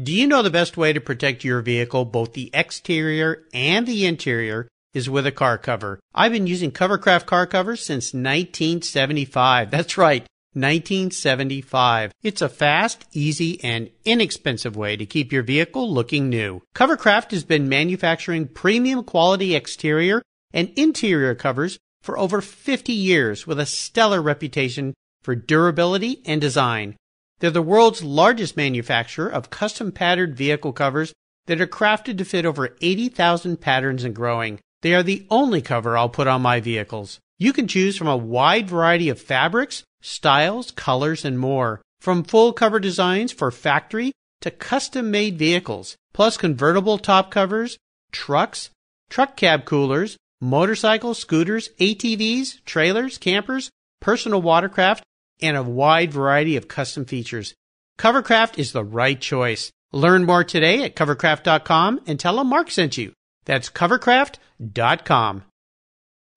Do 0.01 0.13
you 0.13 0.27
know 0.27 0.43
the 0.43 0.51
best 0.51 0.77
way 0.77 0.93
to 0.93 1.01
protect 1.01 1.43
your 1.43 1.61
vehicle, 1.61 2.05
both 2.05 2.33
the 2.33 2.51
exterior 2.55 3.45
and 3.53 3.85
the 3.87 4.07
interior, 4.07 4.69
is 4.95 5.11
with 5.11 5.27
a 5.27 5.33
car 5.33 5.59
cover? 5.59 5.99
I've 6.15 6.33
been 6.33 6.47
using 6.47 6.71
Covercraft 6.71 7.27
car 7.27 7.47
covers 7.47 7.85
since 7.85 8.15
1975. 8.15 9.71
That's 9.71 9.99
right. 9.99 10.25
1975. 10.55 12.13
It's 12.23 12.43
a 12.43 12.49
fast, 12.49 13.07
easy, 13.13 13.63
and 13.63 13.91
inexpensive 14.05 14.77
way 14.77 14.97
to 14.97 15.07
keep 15.07 15.33
your 15.33 15.43
vehicle 15.43 15.93
looking 15.93 16.29
new. 16.29 16.63
Covercraft 16.75 17.31
has 17.33 17.45
been 17.45 17.69
manufacturing 17.69 18.49
premium 18.49 19.05
quality 19.05 19.55
exterior 19.55 20.23
and 20.53 20.73
interior 20.77 21.35
covers 21.35 21.79
for 22.03 22.19
over 22.19 22.41
50 22.41 22.93
years 22.93 23.47
with 23.47 23.61
a 23.61 23.67
stellar 23.67 24.23
reputation 24.23 24.95
for 25.23 25.35
durability 25.35 26.23
and 26.25 26.41
design. 26.41 26.97
They're 27.41 27.51
the 27.51 27.63
world's 27.63 28.03
largest 28.03 28.57
manufacturer 28.57 29.29
of 29.29 29.51
custom 29.51 29.93
patterned 29.93 30.35
vehicle 30.35 30.73
covers 30.73 31.13
that 31.47 31.61
are 31.61 31.67
crafted 31.67 32.19
to 32.19 32.25
fit 32.25 32.45
over 32.45 32.77
80,000 32.81 33.61
patterns 33.61 34.05
and 34.05 34.15
growing. 34.15 34.61
They 34.83 34.95
are 34.95 35.03
the 35.03 35.27
only 35.31 35.61
cover 35.63 35.97
I'll 35.97 36.09
put 36.09 36.27
on 36.27 36.43
my 36.43 36.61
vehicles. 36.61 37.19
You 37.39 37.53
can 37.53 37.69
choose 37.69 37.97
from 37.97 38.09
a 38.09 38.17
wide 38.17 38.69
variety 38.69 39.09
of 39.09 39.21
fabrics, 39.21 39.85
styles, 40.01 40.71
colors, 40.71 41.25
and 41.25 41.39
more. 41.39 41.81
From 42.01 42.23
full 42.23 42.53
cover 42.53 42.79
designs 42.79 43.33
for 43.33 43.51
factory 43.51 44.13
to 44.41 44.51
custom 44.51 45.11
made 45.11 45.39
vehicles, 45.39 45.97
plus 46.13 46.37
convertible 46.37 46.99
top 46.99 47.31
covers, 47.31 47.77
trucks, 48.13 48.71
truck 49.11 49.37
cab 49.37 49.65
coolers, 49.65 50.17
motorcycles, 50.41 51.19
scooters, 51.19 51.71
ATVs, 51.81 52.65
trailers, 52.65 53.19
campers, 53.19 53.71
personal 54.01 54.41
watercraft, 54.41 55.03
and 55.41 55.57
a 55.57 55.63
wide 55.63 56.13
variety 56.13 56.57
of 56.57 56.69
custom 56.69 57.05
features. 57.05 57.55
Covercraft 57.99 58.59
is 58.59 58.73
the 58.73 58.85
right 58.85 59.21
choice. 59.21 59.71
Learn 59.93 60.25
more 60.25 60.45
today 60.45 60.85
at 60.85 60.95
covercraft.com 60.95 62.03
and 62.07 62.21
tell 62.21 62.37
them 62.37 62.49
Mark 62.49 62.71
sent 62.71 62.97
you. 62.97 63.13
That's 63.45 63.71
covercraft.com. 63.71 65.45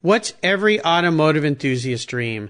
What's 0.02 0.34
every 0.42 0.84
automotive 0.84 1.46
enthusiast 1.46 2.08
dream? 2.08 2.50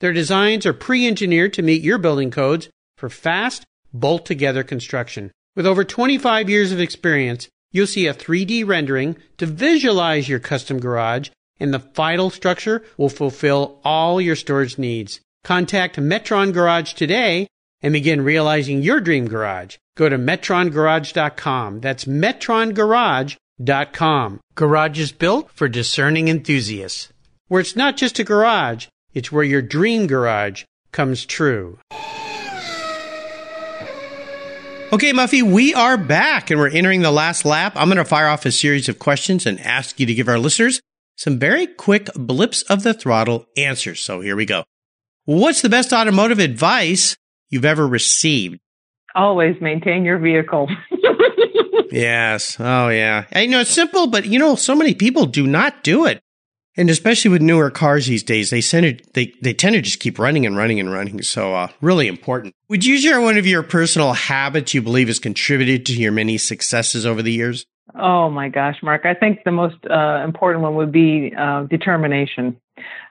Their 0.00 0.12
designs 0.12 0.66
are 0.66 0.72
pre 0.72 1.06
engineered 1.06 1.52
to 1.54 1.62
meet 1.62 1.82
your 1.82 1.98
building 1.98 2.30
codes 2.30 2.68
for 2.96 3.08
fast, 3.08 3.64
bolt 3.92 4.26
together 4.26 4.62
construction. 4.62 5.32
With 5.54 5.66
over 5.66 5.84
25 5.84 6.48
years 6.48 6.72
of 6.72 6.80
experience, 6.80 7.48
you'll 7.70 7.86
see 7.86 8.06
a 8.06 8.14
3D 8.14 8.66
rendering 8.66 9.16
to 9.38 9.46
visualize 9.46 10.28
your 10.28 10.40
custom 10.40 10.80
garage, 10.80 11.30
and 11.58 11.74
the 11.74 11.80
final 11.80 12.30
structure 12.30 12.82
will 12.96 13.08
fulfill 13.08 13.80
all 13.84 14.20
your 14.20 14.36
storage 14.36 14.78
needs. 14.78 15.20
Contact 15.44 15.96
Metron 15.96 16.52
Garage 16.52 16.92
today 16.94 17.46
and 17.82 17.92
begin 17.92 18.22
realizing 18.22 18.82
your 18.82 19.00
dream 19.00 19.26
garage. 19.26 19.76
Go 19.96 20.08
to 20.08 20.18
metrongarage.com. 20.18 21.80
That's 21.80 22.04
metrongarage.com. 22.04 24.40
Garage 24.54 24.98
is 24.98 25.12
built 25.12 25.50
for 25.52 25.68
discerning 25.68 26.28
enthusiasts. 26.28 27.08
Where 27.48 27.60
it's 27.60 27.76
not 27.76 27.96
just 27.96 28.18
a 28.18 28.24
garage, 28.24 28.86
it's 29.14 29.32
where 29.32 29.44
your 29.44 29.62
dream 29.62 30.06
garage 30.06 30.64
comes 30.92 31.24
true. 31.24 31.78
Okay, 34.92 35.12
Muffy, 35.12 35.42
we 35.42 35.72
are 35.72 35.96
back 35.96 36.50
and 36.50 36.58
we're 36.58 36.68
entering 36.68 37.02
the 37.02 37.12
last 37.12 37.44
lap. 37.44 37.74
I'm 37.76 37.86
going 37.88 37.98
to 37.98 38.04
fire 38.04 38.26
off 38.26 38.44
a 38.44 38.50
series 38.50 38.88
of 38.88 38.98
questions 38.98 39.46
and 39.46 39.60
ask 39.60 40.00
you 40.00 40.06
to 40.06 40.14
give 40.14 40.28
our 40.28 40.38
listeners 40.38 40.80
some 41.16 41.38
very 41.38 41.68
quick 41.68 42.08
blips 42.14 42.62
of 42.62 42.82
the 42.82 42.92
throttle 42.92 43.46
answers. 43.56 44.00
So 44.00 44.20
here 44.20 44.34
we 44.34 44.46
go. 44.46 44.64
What's 45.26 45.62
the 45.62 45.68
best 45.68 45.92
automotive 45.92 46.40
advice 46.40 47.16
you've 47.50 47.64
ever 47.64 47.86
received? 47.86 48.58
Always 49.14 49.60
maintain 49.60 50.04
your 50.04 50.18
vehicle. 50.18 50.68
yes. 51.92 52.56
Oh, 52.58 52.88
yeah. 52.88 53.26
I 53.32 53.46
know 53.46 53.60
it's 53.60 53.70
simple, 53.70 54.08
but 54.08 54.26
you 54.26 54.40
know, 54.40 54.56
so 54.56 54.74
many 54.74 54.94
people 54.94 55.26
do 55.26 55.46
not 55.46 55.84
do 55.84 56.06
it. 56.06 56.20
And 56.80 56.88
especially 56.88 57.30
with 57.30 57.42
newer 57.42 57.70
cars 57.70 58.06
these 58.06 58.22
days, 58.22 58.48
they 58.48 58.62
tend 58.62 58.98
to, 58.98 59.12
they, 59.12 59.34
they 59.42 59.52
tend 59.52 59.74
to 59.74 59.82
just 59.82 60.00
keep 60.00 60.18
running 60.18 60.46
and 60.46 60.56
running 60.56 60.80
and 60.80 60.90
running. 60.90 61.20
So, 61.20 61.54
uh, 61.54 61.68
really 61.82 62.08
important. 62.08 62.54
Would 62.70 62.86
you 62.86 62.96
share 62.96 63.20
one 63.20 63.36
of 63.36 63.46
your 63.46 63.62
personal 63.62 64.14
habits 64.14 64.72
you 64.72 64.80
believe 64.80 65.08
has 65.08 65.18
contributed 65.18 65.84
to 65.86 65.92
your 65.92 66.10
many 66.10 66.38
successes 66.38 67.04
over 67.04 67.20
the 67.20 67.32
years? 67.32 67.66
Oh 67.94 68.30
my 68.30 68.48
gosh, 68.48 68.76
Mark. 68.82 69.04
I 69.04 69.12
think 69.12 69.44
the 69.44 69.52
most 69.52 69.76
uh, 69.90 70.22
important 70.24 70.62
one 70.62 70.74
would 70.76 70.90
be 70.90 71.34
uh, 71.38 71.64
determination, 71.64 72.58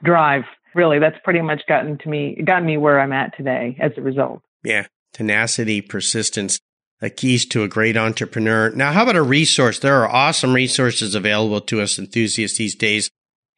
drive. 0.03 0.45
Really, 0.73 0.97
that's 0.97 1.17
pretty 1.23 1.41
much 1.41 1.61
gotten 1.67 1.99
to 1.99 2.09
me, 2.09 2.41
gotten 2.43 2.65
me 2.65 2.77
where 2.77 2.99
I'm 2.99 3.13
at 3.13 3.37
today 3.37 3.77
as 3.79 3.91
a 3.97 4.01
result. 4.01 4.41
Yeah. 4.63 4.87
Tenacity, 5.13 5.81
persistence, 5.81 6.59
the 7.01 7.11
keys 7.11 7.45
to 7.47 7.61
a 7.61 7.67
great 7.67 7.97
entrepreneur. 7.97 8.71
Now, 8.71 8.93
how 8.93 9.03
about 9.03 9.15
a 9.15 9.21
resource? 9.21 9.77
There 9.77 10.01
are 10.01 10.09
awesome 10.09 10.55
resources 10.55 11.13
available 11.13 11.61
to 11.61 11.81
us 11.81 11.99
enthusiasts 11.99 12.57
these 12.57 12.73
days. 12.73 13.11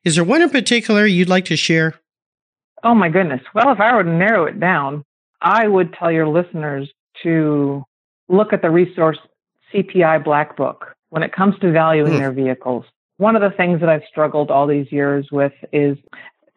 Is 0.03 0.15
there 0.15 0.23
one 0.23 0.41
in 0.41 0.49
particular 0.49 1.05
you'd 1.05 1.29
like 1.29 1.45
to 1.45 1.55
share? 1.55 1.95
Oh 2.83 2.95
my 2.95 3.09
goodness. 3.09 3.41
Well, 3.53 3.71
if 3.71 3.79
I 3.79 3.95
were 3.95 4.03
to 4.03 4.09
narrow 4.09 4.45
it 4.45 4.59
down, 4.59 5.03
I 5.41 5.67
would 5.67 5.93
tell 5.93 6.11
your 6.11 6.27
listeners 6.27 6.89
to 7.23 7.83
look 8.27 8.53
at 8.53 8.61
the 8.61 8.69
resource 8.69 9.19
CPI 9.73 10.23
Black 10.23 10.57
Book 10.57 10.95
when 11.09 11.23
it 11.23 11.33
comes 11.33 11.57
to 11.59 11.71
valuing 11.71 12.13
hmm. 12.13 12.19
their 12.19 12.31
vehicles. 12.31 12.85
One 13.17 13.35
of 13.35 13.41
the 13.41 13.55
things 13.55 13.79
that 13.81 13.89
I've 13.89 14.03
struggled 14.09 14.49
all 14.49 14.65
these 14.65 14.91
years 14.91 15.27
with 15.31 15.53
is 15.71 15.97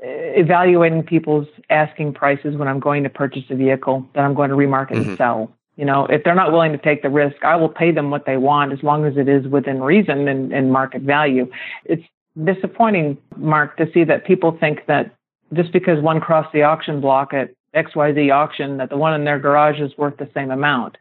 uh, 0.03 0.07
evaluating 0.09 1.03
people's 1.03 1.47
asking 1.69 2.15
prices 2.15 2.57
when 2.57 2.69
I'm 2.69 2.81
going 2.81 3.03
to 3.03 3.11
purchase 3.11 3.45
a 3.51 3.55
vehicle 3.55 4.09
that 4.15 4.23
I'm 4.23 4.35
going 4.35 4.51
to 4.51 4.57
remarket 4.57 4.93
mm-hmm. 4.93 5.11
and 5.11 5.19
sell. 5.19 5.53
You 5.77 5.85
know, 5.85 6.07
if 6.07 6.23
they're 6.25 6.37
not 6.37 6.53
willing 6.53 6.73
to 6.73 6.79
take 6.79 7.03
the 7.03 7.11
risk, 7.11 7.37
I 7.45 7.57
will 7.57 7.69
pay 7.69 7.91
them 7.91 8.11
what 8.11 8.27
they 8.27 8.37
want 8.37 8.73
as 8.73 8.83
long 8.83 9.05
as 9.05 9.17
it 9.17 9.29
is 9.29 9.47
within 9.49 9.83
reason 9.83 10.29
and, 10.29 10.53
and 10.53 10.73
market 10.73 11.03
value. 11.03 11.51
It's 11.85 12.05
disappointing, 12.43 13.19
Mark, 13.37 13.77
to 13.77 13.87
see 13.93 14.05
that 14.05 14.27
people 14.27 14.57
think 14.59 14.87
that 14.87 15.15
just 15.53 15.73
because 15.73 16.03
one 16.03 16.21
crossed 16.21 16.53
the 16.53 16.63
auction 16.63 17.01
block 17.01 17.33
at 17.33 17.51
XYZ 17.75 18.33
auction, 18.33 18.77
that 18.79 18.91
the 18.91 18.97
one 18.97 19.15
in 19.15 19.25
their 19.25 19.39
garage 19.39 19.81
is 19.81 19.97
worth 19.99 20.17
the 20.17 20.29
same 20.35 20.51
amount. 20.51 20.97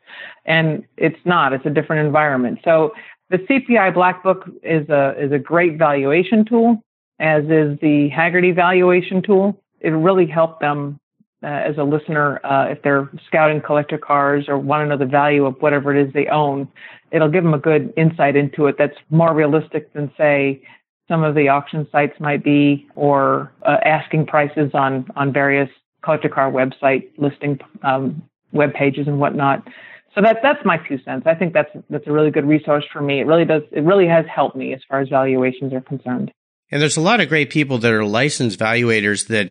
And 0.46 0.84
it's 0.98 1.20
not, 1.26 1.54
it's 1.54 1.66
a 1.66 1.70
different 1.70 2.06
environment. 2.06 2.60
So 2.64 2.94
the 3.30 3.38
CPI 3.38 3.94
Black 3.94 4.24
Book 4.24 4.50
is 4.62 4.88
a, 4.90 5.16
is 5.20 5.32
a 5.32 5.40
great 5.40 5.78
valuation 5.78 6.46
tool, 6.46 6.84
as 7.20 7.44
is 7.44 7.80
the 7.80 8.10
Hagerty 8.16 8.54
valuation 8.56 9.22
tool. 9.22 9.60
It 9.82 9.90
really 9.90 10.28
helped 10.28 10.62
them 10.62 11.00
uh, 11.44 11.48
as 11.48 11.78
a 11.78 11.84
listener, 11.84 12.40
uh, 12.46 12.68
if 12.70 12.82
they're 12.84 13.10
scouting 13.28 13.60
collector 13.60 13.98
cars 13.98 14.46
or 14.48 14.58
want 14.58 14.82
to 14.82 14.88
know 14.88 14.98
the 14.98 15.06
value 15.06 15.46
of 15.46 15.56
whatever 15.60 15.94
it 15.94 16.08
is 16.08 16.14
they 16.14 16.28
own, 16.28 16.68
it'll 17.12 17.30
give 17.30 17.44
them 17.44 17.54
a 17.54 17.60
good 17.60 17.94
insight 17.98 18.38
into 18.38 18.68
it 18.68 18.76
that's 18.78 18.96
more 19.10 19.34
realistic 19.34 19.92
than, 19.94 20.10
say, 20.18 20.62
some 21.08 21.24
of 21.24 21.36
the 21.36 21.50
auction 21.50 21.88
sites 21.92 22.20
might 22.20 22.44
be, 22.44 22.88
or 22.96 23.52
uh, 23.64 23.78
asking 23.86 24.26
prices 24.26 24.72
on 24.74 25.08
on 25.16 25.34
various 25.34 25.70
collector 26.04 26.30
car 26.30 26.52
website 26.52 27.10
listing 27.18 27.60
um, 27.84 28.22
web 28.52 28.74
pages 28.74 29.08
and 29.08 29.20
whatnot. 29.20 29.68
So 30.16 30.22
that 30.22 30.38
that's 30.44 30.64
my 30.64 30.78
two 30.78 31.00
cents. 31.04 31.24
I 31.26 31.34
think 31.34 31.54
that's 31.54 31.70
that's 31.90 32.08
a 32.08 32.12
really 32.12 32.32
good 32.32 32.46
resource 32.46 32.86
for 32.92 33.02
me. 33.02 33.20
It 33.20 33.26
really 33.26 33.46
does. 33.46 33.64
It 33.72 33.82
really 33.82 34.08
has 34.08 34.26
helped 34.34 34.56
me 34.56 34.74
as 34.74 34.82
far 34.88 35.02
as 35.02 35.10
valuations 35.10 35.74
are 35.74 35.82
concerned. 35.82 36.32
And 36.72 36.82
there's 36.82 36.98
a 36.98 37.02
lot 37.02 37.20
of 37.20 37.30
great 37.30 37.50
people 37.50 37.78
that 37.80 37.92
are 37.92 38.06
licensed 38.06 38.60
valuators 38.60 39.28
that 39.28 39.50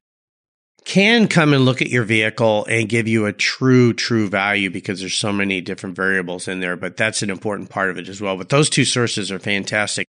can 0.85 1.29
come 1.29 1.53
and 1.53 1.65
look 1.65 1.81
at 1.81 1.89
your 1.89 2.03
vehicle 2.03 2.65
and 2.69 2.89
give 2.89 3.07
you 3.07 3.27
a 3.27 3.33
true, 3.33 3.93
true 3.93 4.29
value 4.29 4.71
because 4.71 5.01
there's 5.01 5.15
so 5.15 5.33
many 5.33 5.61
different 5.61 5.95
variables 5.95 6.49
in 6.49 6.61
there. 6.61 6.77
But 6.77 6.97
that's 6.97 7.23
an 7.23 7.31
important 7.31 7.71
part 7.71 7.91
of 7.91 7.99
it 7.99 8.09
as 8.09 8.21
well. 8.21 8.37
But 8.37 8.49
those 8.49 8.69
two 8.69 8.85
sources 8.85 9.31
are 9.31 9.39
fantastic. 9.39 10.09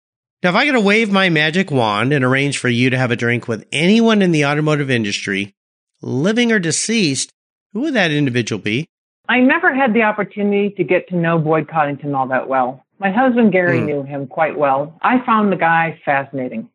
Now, 0.46 0.50
if 0.50 0.56
I 0.58 0.66
could 0.70 0.84
wave 0.84 1.10
my 1.10 1.28
magic 1.28 1.72
wand 1.72 2.12
and 2.12 2.24
arrange 2.24 2.58
for 2.58 2.68
you 2.68 2.88
to 2.90 2.96
have 2.96 3.10
a 3.10 3.16
drink 3.16 3.48
with 3.48 3.66
anyone 3.72 4.22
in 4.22 4.30
the 4.30 4.46
automotive 4.46 4.92
industry, 4.92 5.56
living 6.02 6.52
or 6.52 6.60
deceased, 6.60 7.32
who 7.72 7.80
would 7.80 7.94
that 7.94 8.12
individual 8.12 8.62
be? 8.62 8.86
I 9.28 9.40
never 9.40 9.74
had 9.74 9.92
the 9.92 10.02
opportunity 10.02 10.70
to 10.76 10.84
get 10.84 11.08
to 11.08 11.16
know 11.16 11.36
Boyd 11.36 11.66
Coddington 11.66 12.14
all 12.14 12.28
that 12.28 12.48
well. 12.48 12.84
My 13.00 13.10
husband 13.10 13.50
Gary 13.50 13.80
mm. 13.80 13.86
knew 13.86 14.02
him 14.04 14.28
quite 14.28 14.56
well. 14.56 14.96
I 15.02 15.16
found 15.26 15.50
the 15.50 15.56
guy 15.56 16.00
fascinating. 16.04 16.68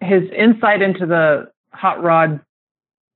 His 0.00 0.24
insight 0.36 0.82
into 0.82 1.06
the 1.06 1.52
hot 1.70 2.02
rod 2.02 2.40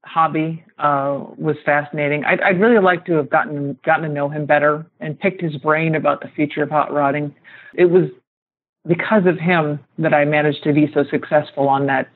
hobby 0.04 0.64
uh, 0.78 1.18
was 1.36 1.56
fascinating. 1.64 2.24
I'd, 2.24 2.40
I'd, 2.42 2.60
really 2.60 2.80
like 2.80 3.06
to 3.06 3.14
have 3.14 3.28
gotten 3.28 3.76
gotten 3.84 4.04
to 4.04 4.14
know 4.14 4.28
him 4.28 4.46
better 4.46 4.86
and 5.00 5.18
picked 5.18 5.42
his 5.42 5.56
brain 5.56 5.96
about 5.96 6.20
the 6.20 6.28
future 6.28 6.62
of 6.62 6.70
hot 6.70 6.92
rodding. 6.92 7.34
It 7.74 7.86
was 7.86 8.04
because 8.86 9.26
of 9.26 9.38
him 9.38 9.80
that 9.98 10.14
I 10.14 10.24
managed 10.24 10.62
to 10.64 10.72
be 10.72 10.90
so 10.92 11.04
successful 11.10 11.68
on 11.68 11.86
that 11.86 12.08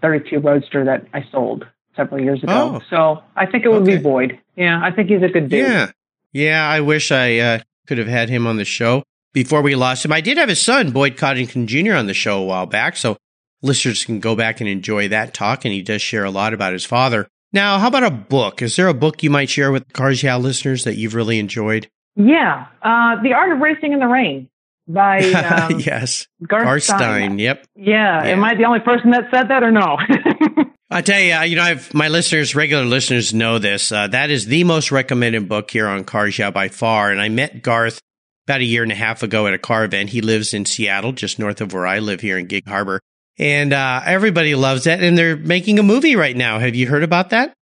32 0.00 0.38
Roadster 0.38 0.84
that 0.84 1.06
I 1.12 1.24
sold 1.30 1.66
several 1.96 2.20
years 2.20 2.42
ago. 2.42 2.76
Oh, 2.76 2.80
so 2.90 3.22
I 3.36 3.46
think 3.46 3.64
it 3.64 3.68
would 3.68 3.82
okay. 3.82 3.96
be 3.96 4.02
Boyd. 4.02 4.38
Yeah, 4.56 4.80
I 4.82 4.90
think 4.90 5.08
he's 5.08 5.22
a 5.22 5.28
good 5.28 5.48
dude. 5.48 5.66
Yeah, 5.66 5.90
yeah. 6.32 6.68
I 6.68 6.80
wish 6.80 7.12
I 7.12 7.38
uh, 7.38 7.58
could 7.86 7.98
have 7.98 8.08
had 8.08 8.28
him 8.28 8.46
on 8.46 8.56
the 8.56 8.64
show 8.64 9.02
before 9.32 9.62
we 9.62 9.74
lost 9.74 10.04
him. 10.04 10.12
I 10.12 10.20
did 10.20 10.38
have 10.38 10.48
his 10.48 10.60
son 10.60 10.90
Boyd 10.90 11.16
Coddington 11.16 11.66
Jr. 11.66 11.94
on 11.94 12.06
the 12.06 12.14
show 12.14 12.42
a 12.42 12.44
while 12.44 12.66
back, 12.66 12.96
so 12.96 13.16
listeners 13.62 14.04
can 14.04 14.20
go 14.20 14.34
back 14.36 14.60
and 14.60 14.68
enjoy 14.68 15.08
that 15.08 15.34
talk. 15.34 15.64
And 15.64 15.72
he 15.74 15.82
does 15.82 16.02
share 16.02 16.24
a 16.24 16.30
lot 16.30 16.54
about 16.54 16.72
his 16.72 16.84
father. 16.84 17.28
Now, 17.52 17.78
how 17.78 17.88
about 17.88 18.02
a 18.02 18.10
book? 18.10 18.62
Is 18.62 18.76
there 18.76 18.88
a 18.88 18.94
book 18.94 19.22
you 19.22 19.30
might 19.30 19.48
share 19.48 19.70
with 19.70 19.92
Cars 19.92 20.22
Yeah 20.22 20.36
listeners 20.36 20.84
that 20.84 20.96
you've 20.96 21.14
really 21.14 21.38
enjoyed? 21.38 21.88
Yeah, 22.16 22.66
uh, 22.82 23.22
The 23.22 23.32
Art 23.32 23.52
of 23.52 23.58
Racing 23.58 23.92
in 23.92 23.98
the 23.98 24.06
Rain 24.06 24.48
by 24.86 25.18
um, 25.32 25.80
yes, 25.80 26.26
Garth, 26.46 26.82
Stein. 26.82 27.38
Yep. 27.38 27.66
Yeah. 27.76 28.24
yeah. 28.24 28.32
Am 28.32 28.44
I 28.44 28.54
the 28.54 28.64
only 28.64 28.80
person 28.80 29.10
that 29.10 29.24
said 29.32 29.48
that 29.48 29.62
or 29.62 29.70
no? 29.70 29.98
I 30.90 31.00
tell 31.00 31.18
you, 31.18 31.50
you 31.50 31.56
know, 31.56 31.62
I've 31.62 31.92
my 31.94 32.08
listeners, 32.08 32.54
regular 32.54 32.84
listeners, 32.84 33.34
know 33.34 33.58
this. 33.58 33.90
Uh, 33.90 34.06
that 34.08 34.30
is 34.30 34.46
the 34.46 34.64
most 34.64 34.92
recommended 34.92 35.48
book 35.48 35.70
here 35.70 35.88
on 35.88 36.04
Cars 36.04 36.38
Yeah 36.38 36.50
by 36.50 36.68
far. 36.68 37.10
And 37.10 37.20
I 37.20 37.28
met 37.28 37.62
Garth 37.62 38.00
about 38.46 38.60
a 38.60 38.64
year 38.64 38.82
and 38.82 38.92
a 38.92 38.96
half 38.96 39.22
ago 39.22 39.46
at 39.46 39.54
a 39.54 39.58
car 39.58 39.84
event. 39.84 40.10
He 40.10 40.20
lives 40.20 40.54
in 40.54 40.66
Seattle, 40.66 41.12
just 41.12 41.38
north 41.38 41.60
of 41.60 41.72
where 41.72 41.86
I 41.86 41.98
live 41.98 42.20
here 42.20 42.38
in 42.38 42.46
Gig 42.46 42.68
Harbor, 42.68 43.00
and 43.38 43.72
uh, 43.72 44.02
everybody 44.04 44.54
loves 44.54 44.84
that. 44.84 45.02
And 45.02 45.16
they're 45.16 45.36
making 45.36 45.78
a 45.78 45.82
movie 45.82 46.16
right 46.16 46.36
now. 46.36 46.58
Have 46.58 46.74
you 46.74 46.86
heard 46.86 47.02
about 47.02 47.30
that? 47.30 47.54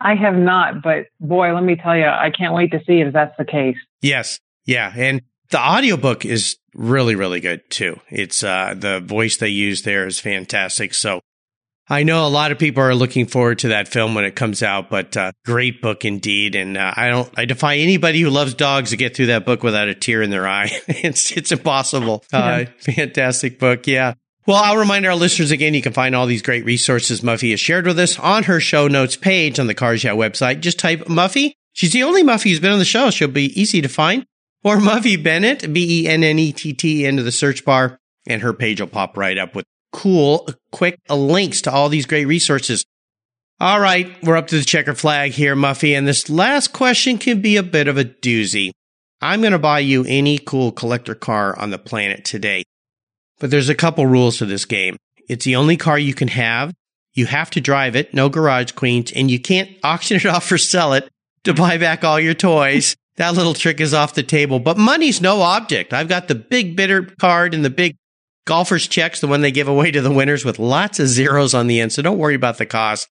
I 0.00 0.14
have 0.14 0.36
not, 0.36 0.80
but 0.82 1.06
boy, 1.18 1.52
let 1.52 1.64
me 1.64 1.74
tell 1.74 1.96
you, 1.96 2.06
I 2.06 2.30
can't 2.30 2.54
wait 2.54 2.70
to 2.70 2.78
see 2.86 3.00
if 3.00 3.12
that's 3.12 3.36
the 3.36 3.44
case. 3.44 3.76
Yes, 4.00 4.38
yeah, 4.64 4.92
and 4.96 5.22
the 5.50 5.60
audiobook 5.60 6.24
is 6.24 6.56
really, 6.74 7.14
really 7.14 7.40
good 7.40 7.68
too. 7.70 8.00
It's 8.10 8.42
uh, 8.42 8.74
the 8.76 9.00
voice 9.00 9.36
they 9.36 9.48
use 9.48 9.82
there 9.82 10.06
is 10.06 10.20
fantastic. 10.20 10.94
So 10.94 11.20
I 11.90 12.02
know 12.02 12.26
a 12.26 12.28
lot 12.28 12.52
of 12.52 12.58
people 12.58 12.82
are 12.82 12.94
looking 12.94 13.26
forward 13.26 13.60
to 13.60 13.68
that 13.68 13.88
film 13.88 14.14
when 14.14 14.24
it 14.24 14.36
comes 14.36 14.62
out, 14.62 14.90
but 14.90 15.16
uh, 15.16 15.32
great 15.46 15.80
book 15.80 16.04
indeed. 16.04 16.54
And 16.54 16.76
uh, 16.76 16.92
I 16.94 17.08
don't, 17.08 17.30
I 17.36 17.46
defy 17.46 17.76
anybody 17.76 18.20
who 18.20 18.28
loves 18.28 18.52
dogs 18.54 18.90
to 18.90 18.96
get 18.96 19.16
through 19.16 19.26
that 19.26 19.46
book 19.46 19.62
without 19.62 19.88
a 19.88 19.94
tear 19.94 20.20
in 20.20 20.30
their 20.30 20.46
eye. 20.46 20.70
it's 20.88 21.32
it's 21.32 21.52
impossible. 21.52 22.24
Uh, 22.32 22.66
fantastic 22.78 23.58
book, 23.58 23.86
yeah. 23.86 24.14
Well, 24.46 24.62
I'll 24.62 24.76
remind 24.76 25.06
our 25.06 25.14
listeners 25.14 25.50
again, 25.50 25.74
you 25.74 25.82
can 25.82 25.92
find 25.92 26.14
all 26.14 26.26
these 26.26 26.42
great 26.42 26.64
resources 26.64 27.20
Muffy 27.20 27.50
has 27.50 27.60
shared 27.60 27.86
with 27.86 27.98
us 27.98 28.18
on 28.18 28.44
her 28.44 28.60
show 28.60 28.86
notes 28.86 29.16
page 29.16 29.58
on 29.58 29.66
the 29.66 29.74
Cars 29.74 30.04
Yeah 30.04 30.12
website. 30.12 30.60
Just 30.60 30.78
type 30.78 31.00
Muffy. 31.06 31.54
She's 31.72 31.92
the 31.92 32.04
only 32.04 32.22
Muffy 32.22 32.50
who's 32.50 32.60
been 32.60 32.70
on 32.70 32.78
the 32.78 32.84
show. 32.84 33.10
She'll 33.10 33.28
be 33.28 33.60
easy 33.60 33.82
to 33.82 33.88
find 33.88 34.24
or 34.68 34.76
Muffy 34.76 35.22
Bennett, 35.22 35.72
B 35.72 36.02
E 36.02 36.08
N 36.08 36.22
N 36.22 36.38
E 36.38 36.52
T 36.52 36.74
T, 36.74 37.06
into 37.06 37.22
the 37.22 37.32
search 37.32 37.64
bar, 37.64 37.98
and 38.26 38.42
her 38.42 38.52
page 38.52 38.80
will 38.80 38.88
pop 38.88 39.16
right 39.16 39.38
up 39.38 39.54
with 39.54 39.64
cool, 39.92 40.46
quick 40.72 40.98
links 41.08 41.62
to 41.62 41.72
all 41.72 41.88
these 41.88 42.04
great 42.04 42.26
resources. 42.26 42.84
All 43.60 43.80
right, 43.80 44.12
we're 44.22 44.36
up 44.36 44.46
to 44.48 44.58
the 44.58 44.64
checker 44.64 44.94
flag 44.94 45.32
here, 45.32 45.56
Muffy, 45.56 45.96
and 45.96 46.06
this 46.06 46.28
last 46.28 46.72
question 46.72 47.16
can 47.18 47.40
be 47.40 47.56
a 47.56 47.62
bit 47.62 47.88
of 47.88 47.96
a 47.96 48.04
doozy. 48.04 48.70
I'm 49.20 49.40
going 49.40 49.52
to 49.52 49.58
buy 49.58 49.80
you 49.80 50.04
any 50.06 50.38
cool 50.38 50.70
collector 50.70 51.14
car 51.14 51.58
on 51.58 51.70
the 51.70 51.78
planet 51.78 52.24
today. 52.24 52.62
But 53.40 53.50
there's 53.50 53.68
a 53.68 53.74
couple 53.74 54.06
rules 54.06 54.38
to 54.38 54.46
this 54.46 54.64
game. 54.64 54.96
It's 55.28 55.44
the 55.44 55.56
only 55.56 55.76
car 55.76 55.98
you 55.98 56.14
can 56.14 56.28
have. 56.28 56.72
You 57.14 57.26
have 57.26 57.50
to 57.50 57.60
drive 57.60 57.96
it, 57.96 58.14
no 58.14 58.28
garage 58.28 58.72
queens, 58.72 59.12
and 59.12 59.30
you 59.30 59.40
can't 59.40 59.70
auction 59.82 60.18
it 60.18 60.26
off 60.26 60.52
or 60.52 60.58
sell 60.58 60.92
it 60.92 61.08
to 61.44 61.54
buy 61.54 61.78
back 61.78 62.04
all 62.04 62.20
your 62.20 62.34
toys. 62.34 62.94
That 63.18 63.34
little 63.34 63.52
trick 63.52 63.80
is 63.80 63.92
off 63.92 64.14
the 64.14 64.22
table, 64.22 64.60
but 64.60 64.78
money's 64.78 65.20
no 65.20 65.42
object. 65.42 65.92
I've 65.92 66.08
got 66.08 66.28
the 66.28 66.36
big 66.36 66.76
bidder 66.76 67.02
card 67.02 67.52
and 67.52 67.64
the 67.64 67.70
big 67.70 67.96
golfer's 68.46 68.86
checks, 68.86 69.20
the 69.20 69.26
one 69.26 69.40
they 69.40 69.50
give 69.50 69.66
away 69.66 69.90
to 69.90 70.00
the 70.00 70.12
winners 70.12 70.44
with 70.44 70.60
lots 70.60 71.00
of 71.00 71.08
zeros 71.08 71.52
on 71.52 71.66
the 71.66 71.80
end. 71.80 71.92
So 71.92 72.00
don't 72.00 72.16
worry 72.16 72.36
about 72.36 72.58
the 72.58 72.66
cost. 72.66 73.08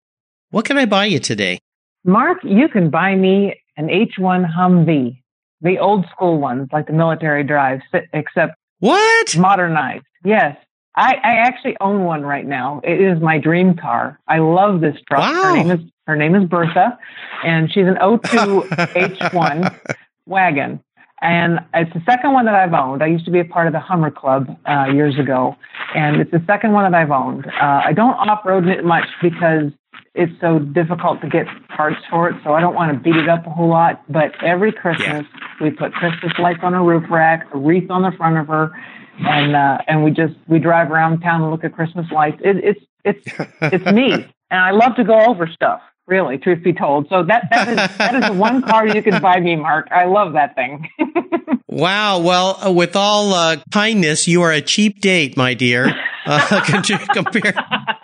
What 0.51 0.67
can 0.67 0.77
I 0.77 0.85
buy 0.85 1.07
you 1.07 1.21
today? 1.21 1.59
Mark, 2.05 2.39
you 2.45 2.69
can 2.69 2.91
buy 2.91 3.15
me 3.15 3.59
an 3.79 3.89
H1 3.89 4.47
Humvee, 4.55 5.23
the 5.63 5.79
old 5.79 6.05
school 6.13 6.39
ones, 6.39 6.69
like 6.71 6.87
the 6.87 6.93
military 6.93 7.43
drives, 7.43 7.83
except 8.13 8.53
what 8.81 9.37
modernized. 9.39 10.05
Yes, 10.23 10.59
I, 10.97 11.15
I 11.15 11.33
actually 11.47 11.77
own 11.81 12.05
one 12.05 12.23
right 12.23 12.47
now. 12.47 12.81
It 12.85 13.01
is 13.01 13.21
my 13.21 13.39
dream 13.39 13.75
car. 13.75 14.21
I 14.29 14.39
love 14.39 14.81
this 14.81 14.97
truck. 15.09 15.21
Wow. 15.21 15.43
Her 15.43 15.57
name 15.57 15.71
is 15.71 15.81
her 16.07 16.17
name 16.17 16.35
is 16.35 16.47
Bertha, 16.49 16.99
and 17.45 17.73
she's 17.73 17.87
an 17.87 17.95
02 17.95 18.19
H1 18.21 19.97
wagon. 20.27 20.81
And 21.23 21.61
it's 21.73 21.93
the 21.95 22.03
second 22.05 22.35
one 22.35 22.45
that 22.45 22.55
I've 22.55 22.75
owned. 22.75 23.03
I 23.03 23.07
used 23.07 23.25
to 23.25 23.31
be 23.31 23.41
a 23.41 23.45
part 23.45 23.67
of 23.67 23.73
the 23.73 23.81
Hummer 23.81 24.11
Club 24.11 24.55
uh, 24.69 24.89
years 24.93 25.19
ago, 25.19 25.57
and 25.95 26.21
it's 26.21 26.31
the 26.31 26.43
second 26.47 26.73
one 26.73 26.91
that 26.91 26.97
I've 26.97 27.11
owned. 27.11 27.47
Uh, 27.47 27.83
I 27.85 27.95
don't 27.95 28.13
off-road 28.13 28.67
it 28.67 28.85
much 28.85 29.07
because 29.23 29.73
it's 30.15 30.33
so 30.41 30.59
difficult 30.59 31.23
to 31.23 31.29
get 31.29 31.47
parts 31.75 32.01
for 32.11 32.29
it, 32.29 32.37
so 32.45 32.53
I 32.53 32.61
don't 32.61 32.75
want 32.75 32.93
to 32.93 32.99
beat 32.99 33.17
it 33.17 33.29
up 33.29 33.47
a 33.47 33.51
whole 33.51 33.71
lot. 33.71 34.03
But 34.13 34.33
every 34.45 34.71
Christmas, 34.71 35.25
yeah. 35.25 35.63
we 35.63 35.71
put 35.71 35.95
Christmas 35.95 36.33
lights 36.39 36.61
on 36.63 36.75
her 36.75 36.83
roof 36.83 37.05
rack, 37.11 37.47
a 37.55 37.59
wreath 37.59 37.91
on 37.91 38.03
the 38.03 38.13
front 38.13 38.37
of 38.37 38.47
her, 38.49 38.71
and 39.19 39.57
uh, 39.57 39.79
and 39.87 40.05
we 40.05 40.11
just 40.11 40.35
we 40.47 40.59
drive 40.59 40.91
around 40.91 41.21
town 41.21 41.43
and 41.43 41.51
look 41.51 41.65
at 41.65 41.75
Christmas 41.75 42.11
lights. 42.11 42.41
It, 42.45 42.57
it's 42.57 42.81
it's 43.05 43.27
it's 43.61 43.85
neat, 43.87 44.27
and 44.51 44.61
I 44.61 44.71
love 44.73 44.97
to 44.97 45.05
go 45.05 45.19
over 45.19 45.47
stuff. 45.47 45.81
Really, 46.07 46.37
truth 46.37 46.63
be 46.63 46.75
told, 46.75 47.09
so 47.09 47.23
that 47.25 47.49
that 47.51 47.69
is 47.69 47.99
that 47.99 48.15
is 48.15 48.27
the 48.27 48.35
one 48.35 48.63
car 48.63 48.87
you 48.87 49.03
can 49.03 49.23
buy 49.23 49.41
me, 49.41 49.57
Mark. 49.57 49.89
I 49.91 50.05
love 50.05 50.35
that 50.35 50.55
thing. 50.55 50.89
wow. 51.67 52.19
Well, 52.19 52.59
uh, 52.67 52.71
with 52.71 52.95
all 52.95 53.33
uh, 53.33 53.57
kindness, 53.73 54.29
you 54.29 54.43
are 54.43 54.53
a 54.53 54.61
cheap 54.61 55.01
date, 55.01 55.37
my 55.37 55.55
dear. 55.55 55.95
Uh, 56.27 56.61
compared 57.15 57.57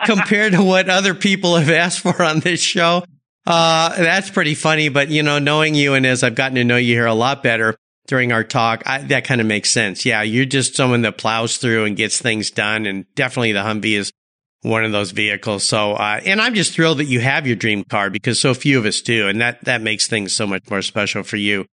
compared 0.05 0.53
to 0.53 0.63
what 0.63 0.89
other 0.89 1.13
people 1.13 1.57
have 1.57 1.69
asked 1.69 1.99
for 1.99 2.23
on 2.23 2.39
this 2.39 2.59
show. 2.59 3.03
Uh, 3.45 3.95
that's 3.95 4.31
pretty 4.31 4.55
funny. 4.55 4.89
But 4.89 5.09
you 5.09 5.21
know, 5.21 5.37
knowing 5.37 5.75
you 5.75 5.93
and 5.93 6.05
as 6.05 6.23
I've 6.23 6.35
gotten 6.35 6.55
to 6.55 6.63
know 6.63 6.77
you 6.77 6.95
here 6.95 7.05
a 7.05 7.13
lot 7.13 7.43
better 7.43 7.77
during 8.11 8.33
our 8.33 8.43
talk, 8.43 8.83
I, 8.85 8.97
that 9.03 9.23
kind 9.23 9.39
of 9.39 9.47
makes 9.47 9.69
sense. 9.69 10.05
Yeah, 10.05 10.21
you're 10.21 10.43
just 10.43 10.75
someone 10.75 11.03
that 11.03 11.17
plows 11.17 11.55
through 11.55 11.85
and 11.85 11.95
gets 11.95 12.21
things 12.21 12.51
done, 12.51 12.85
and 12.85 13.05
definitely 13.15 13.53
the 13.53 13.61
Humvee 13.61 13.97
is 13.97 14.11
one 14.63 14.83
of 14.83 14.91
those 14.91 15.11
vehicles. 15.11 15.63
So, 15.63 15.93
uh, 15.93 16.19
and 16.25 16.41
I'm 16.41 16.53
just 16.53 16.73
thrilled 16.73 16.97
that 16.97 17.05
you 17.05 17.21
have 17.21 17.47
your 17.47 17.55
dream 17.55 17.85
car 17.85 18.09
because 18.09 18.37
so 18.37 18.53
few 18.53 18.77
of 18.77 18.85
us 18.85 18.99
do. 18.99 19.29
And 19.29 19.39
that, 19.39 19.63
that 19.63 19.81
makes 19.81 20.07
things 20.07 20.35
so 20.35 20.45
much 20.45 20.69
more 20.69 20.81
special 20.81 21.23
for 21.23 21.37
you. 21.37 21.65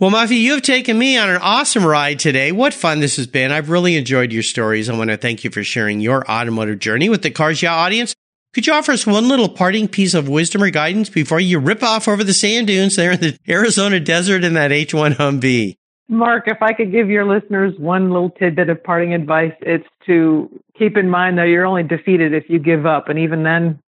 Well, 0.00 0.10
Muffy, 0.10 0.40
you 0.40 0.52
have 0.54 0.62
taken 0.62 0.98
me 0.98 1.18
on 1.18 1.28
an 1.28 1.36
awesome 1.42 1.84
ride 1.84 2.18
today. 2.18 2.50
What 2.50 2.72
fun 2.72 3.00
this 3.00 3.16
has 3.16 3.26
been. 3.26 3.52
I've 3.52 3.68
really 3.68 3.94
enjoyed 3.94 4.32
your 4.32 4.42
stories. 4.42 4.88
I 4.88 4.96
want 4.96 5.10
to 5.10 5.18
thank 5.18 5.44
you 5.44 5.50
for 5.50 5.62
sharing 5.62 6.00
your 6.00 6.28
automotive 6.30 6.78
journey 6.78 7.10
with 7.10 7.20
the 7.20 7.30
Cars 7.30 7.62
audience. 7.62 8.14
Could 8.54 8.68
you 8.68 8.72
offer 8.72 8.92
us 8.92 9.04
one 9.04 9.26
little 9.26 9.48
parting 9.48 9.88
piece 9.88 10.14
of 10.14 10.28
wisdom 10.28 10.62
or 10.62 10.70
guidance 10.70 11.10
before 11.10 11.40
you 11.40 11.58
rip 11.58 11.82
off 11.82 12.06
over 12.06 12.22
the 12.22 12.32
sand 12.32 12.68
dunes 12.68 12.94
there 12.94 13.10
in 13.10 13.20
the 13.20 13.38
Arizona 13.48 13.98
desert 13.98 14.44
in 14.44 14.54
that 14.54 14.70
H1 14.70 15.16
Humvee? 15.16 15.76
Mark, 16.08 16.44
if 16.46 16.62
I 16.62 16.72
could 16.72 16.92
give 16.92 17.08
your 17.08 17.24
listeners 17.24 17.74
one 17.78 18.10
little 18.10 18.30
tidbit 18.30 18.68
of 18.68 18.84
parting 18.84 19.12
advice, 19.12 19.54
it's 19.60 19.88
to 20.06 20.48
keep 20.78 20.96
in 20.96 21.10
mind 21.10 21.38
that 21.38 21.48
you're 21.48 21.66
only 21.66 21.82
defeated 21.82 22.32
if 22.32 22.44
you 22.48 22.60
give 22.60 22.86
up. 22.86 23.08
And 23.08 23.18
even 23.18 23.42
then, 23.42 23.80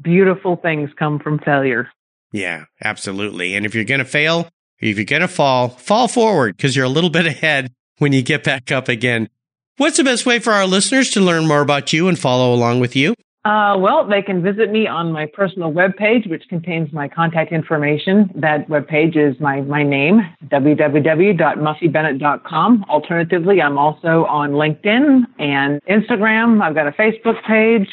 beautiful 0.00 0.56
things 0.56 0.88
come 0.98 1.18
from 1.18 1.38
failure. 1.40 1.90
Yeah, 2.32 2.64
absolutely. 2.82 3.54
And 3.54 3.66
if 3.66 3.74
you're 3.74 3.84
going 3.84 3.98
to 3.98 4.06
fail, 4.06 4.48
if 4.78 4.96
you're 4.96 5.04
going 5.04 5.22
to 5.22 5.28
fall, 5.28 5.68
fall 5.68 6.08
forward 6.08 6.56
because 6.56 6.74
you're 6.74 6.86
a 6.86 6.88
little 6.88 7.10
bit 7.18 7.26
ahead 7.26 7.72
when 7.98 8.14
you 8.14 8.22
get 8.22 8.42
back 8.42 8.72
up 8.72 8.88
again. 8.88 9.28
What's 9.76 9.98
the 9.98 10.04
best 10.04 10.24
way 10.24 10.38
for 10.38 10.54
our 10.54 10.66
listeners 10.66 11.10
to 11.10 11.20
learn 11.20 11.46
more 11.46 11.60
about 11.60 11.92
you 11.92 12.08
and 12.08 12.18
follow 12.18 12.54
along 12.54 12.80
with 12.80 12.96
you? 12.96 13.14
Uh, 13.44 13.76
well, 13.78 14.06
they 14.08 14.22
can 14.22 14.42
visit 14.42 14.70
me 14.70 14.86
on 14.86 15.12
my 15.12 15.26
personal 15.26 15.70
webpage, 15.70 16.26
which 16.30 16.48
contains 16.48 16.90
my 16.94 17.06
contact 17.06 17.52
information. 17.52 18.30
That 18.34 18.66
webpage 18.68 19.18
is 19.18 19.38
my, 19.38 19.60
my 19.60 19.82
name, 19.82 20.22
www.muffybennett.com. 20.46 22.84
Alternatively, 22.88 23.60
I'm 23.60 23.76
also 23.76 24.24
on 24.24 24.52
LinkedIn 24.52 25.24
and 25.38 25.82
Instagram. 25.82 26.62
I've 26.62 26.74
got 26.74 26.86
a 26.86 26.92
Facebook 26.92 27.44
page. 27.46 27.90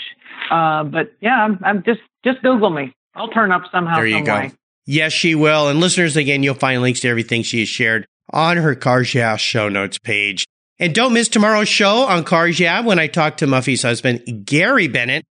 Uh, 0.50 0.86
but 0.86 1.12
yeah, 1.20 1.44
I'm, 1.44 1.60
I'm, 1.66 1.84
just, 1.84 2.00
just 2.24 2.42
Google 2.42 2.70
me. 2.70 2.94
I'll 3.14 3.28
turn 3.28 3.52
up 3.52 3.64
somehow. 3.74 3.98
There 3.98 4.08
you 4.08 4.20
some 4.20 4.24
go. 4.24 4.36
Way. 4.36 4.54
Yes, 4.86 5.12
she 5.12 5.36
will. 5.36 5.68
And 5.68 5.82
listeners, 5.82 6.16
again, 6.16 6.44
you'll 6.44 6.56
find 6.56 6.82
links 6.82 7.02
to 7.02 7.10
everything 7.10 7.44
she 7.44 7.60
has 7.60 7.68
shared 7.68 8.08
on 8.30 8.56
her 8.56 8.74
Cars 8.74 9.14
Yeah 9.14 9.36
show 9.36 9.68
notes 9.68 9.98
page. 9.98 10.48
And 10.80 10.96
don't 10.96 11.12
miss 11.14 11.28
tomorrow's 11.28 11.68
show 11.68 12.06
on 12.06 12.24
Cars 12.24 12.58
Yeah 12.58 12.80
when 12.82 13.00
I 13.00 13.08
talk 13.08 13.36
to 13.38 13.48
Muffy's 13.48 13.84
husband, 13.84 14.46
Gary 14.46 14.88
Bennett 14.88 15.26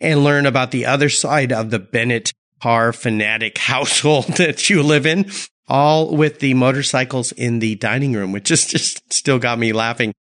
and 0.00 0.24
learn 0.24 0.46
about 0.46 0.70
the 0.70 0.86
other 0.86 1.08
side 1.08 1.52
of 1.52 1.70
the 1.70 1.78
Bennett 1.78 2.32
car 2.60 2.92
fanatic 2.92 3.58
household 3.72 4.26
that 4.36 4.68
you 4.70 4.82
live 4.82 5.06
in, 5.06 5.30
all 5.68 6.16
with 6.16 6.40
the 6.40 6.54
motorcycles 6.54 7.32
in 7.32 7.58
the 7.58 7.74
dining 7.76 8.12
room, 8.12 8.32
which 8.32 8.44
just, 8.44 8.70
just 8.70 9.12
still 9.12 9.38
got 9.38 9.58
me 9.58 9.72
laughing. 9.72 10.12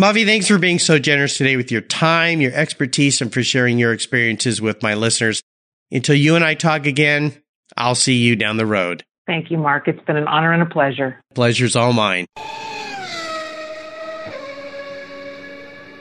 Muffy, 0.00 0.24
thanks 0.24 0.48
for 0.48 0.58
being 0.58 0.78
so 0.78 0.98
generous 0.98 1.36
today 1.36 1.56
with 1.56 1.70
your 1.70 1.82
time, 1.82 2.40
your 2.40 2.52
expertise, 2.54 3.20
and 3.20 3.32
for 3.32 3.42
sharing 3.42 3.78
your 3.78 3.92
experiences 3.92 4.60
with 4.60 4.82
my 4.82 4.94
listeners. 4.94 5.42
Until 5.90 6.16
you 6.16 6.34
and 6.34 6.44
I 6.44 6.54
talk 6.54 6.86
again, 6.86 7.34
I'll 7.76 7.94
see 7.94 8.16
you 8.16 8.34
down 8.34 8.56
the 8.56 8.66
road. 8.66 9.04
Thank 9.26 9.50
you, 9.50 9.58
Mark. 9.58 9.86
It's 9.88 10.02
been 10.04 10.16
an 10.16 10.26
honor 10.26 10.52
and 10.52 10.62
a 10.62 10.66
pleasure. 10.66 11.20
Pleasure's 11.34 11.76
all 11.76 11.92
mine. 11.92 12.26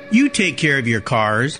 You 0.10 0.30
take 0.30 0.58
care 0.58 0.78
of 0.78 0.88
your 0.88 1.02
cars 1.02 1.60